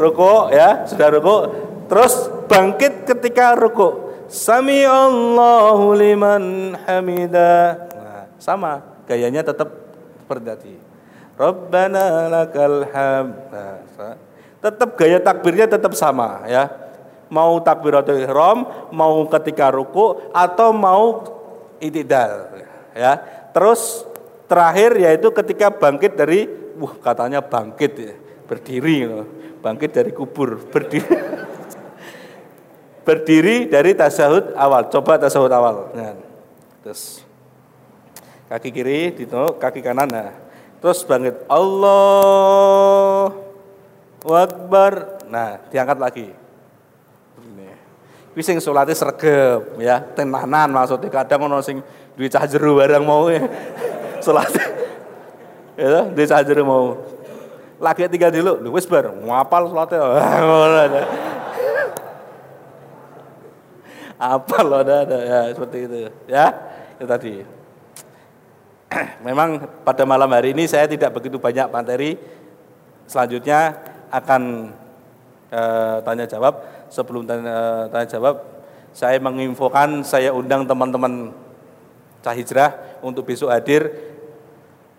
ruko 0.00 0.48
ya, 0.48 0.88
sudah 0.88 1.08
ruko, 1.12 1.36
terus 1.86 2.32
bangkit 2.48 3.04
ketika 3.04 3.52
ruko. 3.54 4.09
Sami 4.30 4.86
Allahu 4.86 5.90
liman 5.98 6.78
hamida. 6.86 7.74
Nah, 7.90 8.30
sama, 8.38 8.78
gayanya 9.02 9.42
tetap 9.42 9.74
tadi. 10.30 10.78
Rabbana 11.34 12.30
lakal 12.30 12.86
hamd. 12.86 13.34
Nah, 13.50 14.14
tetap 14.62 14.94
gaya 14.94 15.18
takbirnya 15.18 15.66
tetap 15.66 15.98
sama 15.98 16.46
ya. 16.46 16.70
Mau 17.26 17.58
takbiratul 17.58 18.22
ihram, 18.22 18.70
mau 18.94 19.26
ketika 19.26 19.74
ruku 19.74 20.30
atau 20.30 20.70
mau 20.70 21.26
itidal 21.82 22.54
ya. 22.94 23.18
Terus 23.50 24.06
terakhir 24.46 24.94
yaitu 24.94 25.34
ketika 25.34 25.74
bangkit 25.74 26.14
dari 26.14 26.46
wah 26.78 26.94
katanya 27.02 27.42
bangkit 27.42 27.92
ya, 27.98 28.14
berdiri 28.46 29.10
loh. 29.10 29.26
Bangkit 29.58 29.90
dari 29.90 30.14
kubur, 30.14 30.70
berdiri. 30.70 31.18
berdiri 33.04 33.68
dari 33.68 33.96
tasahud 33.96 34.52
awal. 34.54 34.88
Coba 34.92 35.16
tasahud 35.20 35.50
awal. 35.52 35.90
Nah, 35.96 36.14
terus 36.84 37.24
kaki 38.50 38.70
kiri 38.70 39.14
ditunjuk, 39.16 39.58
kaki 39.60 39.80
kanan 39.80 40.08
nah. 40.08 40.32
Terus 40.80 41.04
bangkit 41.04 41.44
Allah 41.48 43.30
Akbar. 44.24 45.20
Nah, 45.28 45.60
diangkat 45.68 45.98
lagi. 46.00 46.28
Kuwi 48.30 48.46
sing 48.46 48.62
salate 48.62 48.94
sregep 48.94 49.74
ya, 49.82 49.98
tenanan 50.14 50.70
maksudnya 50.70 51.10
kadang 51.10 51.50
ono 51.50 51.58
sing 51.66 51.82
duwe 52.14 52.30
cah 52.30 52.46
jero 52.46 52.78
barang 52.78 53.02
mau 53.02 53.26
ya. 53.26 53.42
Ya, 55.80 56.04
duwe 56.06 56.24
cah 56.28 56.44
jero 56.46 56.62
mau. 56.62 56.94
Lagi 57.80 58.04
tiga 58.06 58.28
dulu, 58.28 58.60
lu 58.60 58.68
wis 58.76 58.84
bar, 58.86 59.10
ngapal 59.10 59.66
salate. 59.72 59.96
Apal 64.20 64.68
loh 64.68 64.84
ada, 64.84 65.08
ada 65.08 65.18
ya 65.24 65.40
seperti 65.56 65.88
itu 65.88 65.96
ya. 66.28 66.52
Itu 67.00 67.08
tadi. 67.08 67.40
Memang 69.26 69.64
pada 69.80 70.04
malam 70.04 70.28
hari 70.28 70.52
ini 70.52 70.68
saya 70.68 70.84
tidak 70.84 71.16
begitu 71.16 71.40
banyak 71.40 71.72
materi. 71.72 72.20
Selanjutnya 73.08 73.80
akan 74.12 74.70
e, 75.48 75.62
tanya 76.04 76.28
jawab. 76.28 76.84
Sebelum 76.92 77.24
tanya, 77.24 77.48
e, 77.48 77.58
tanya 77.88 78.06
jawab, 78.12 78.44
saya 78.92 79.16
menginfokan, 79.16 80.04
saya 80.04 80.36
undang 80.36 80.68
teman-teman 80.68 81.32
Cah 82.20 82.36
Hijrah 82.36 83.00
untuk 83.00 83.24
besok 83.24 83.48
hadir 83.48 83.88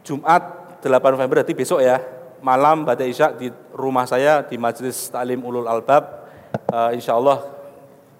Jumat 0.01 0.41
8 0.81 0.89
November 0.89 1.37
berarti 1.37 1.53
besok 1.53 1.85
ya 1.85 2.01
malam 2.41 2.81
pada 2.81 3.05
isya 3.05 3.29
di 3.37 3.53
rumah 3.69 4.09
saya 4.09 4.41
di 4.41 4.57
Majelis 4.57 5.13
Taklim 5.13 5.45
Ulul 5.45 5.69
Albab 5.69 6.25
e, 6.73 6.97
insya 6.97 7.13
Allah 7.13 7.60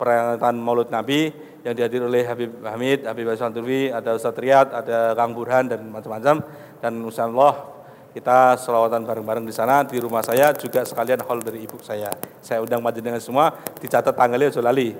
peringatan 0.01 0.57
Maulud 0.57 0.89
Nabi 0.89 1.29
yang 1.61 1.77
dihadiri 1.77 2.09
oleh 2.09 2.25
Habib 2.25 2.57
Hamid, 2.65 3.05
Habib 3.05 3.29
Hasan 3.29 3.53
Turwi, 3.53 3.93
ada 3.93 4.17
Ustaz 4.17 4.33
Riyad, 4.33 4.73
ada 4.73 5.13
Kang 5.13 5.37
Burhan 5.37 5.69
dan 5.69 5.85
macam-macam 5.93 6.41
dan 6.81 6.93
insya 7.05 7.29
Allah 7.29 7.69
kita 8.11 8.57
selawatan 8.57 9.07
bareng-bareng 9.07 9.45
di 9.45 9.55
sana 9.55 9.87
di 9.87 10.01
rumah 10.01 10.19
saya 10.19 10.51
juga 10.57 10.83
sekalian 10.83 11.23
hall 11.23 11.39
dari 11.39 11.63
ibu 11.63 11.79
saya. 11.79 12.11
Saya 12.43 12.59
undang 12.59 12.83
dengan 12.91 13.21
semua, 13.21 13.55
dicatat 13.79 14.11
tanggalnya 14.11 14.51
sudah 14.51 14.73
lali. 14.73 14.91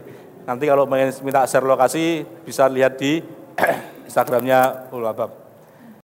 Nanti 0.48 0.66
kalau 0.70 0.88
minta 0.88 1.44
share 1.44 1.68
lokasi 1.68 2.24
bisa 2.46 2.72
lihat 2.72 2.96
di 2.96 3.20
Instagramnya 4.08 4.90
Ulabab. 4.96 5.51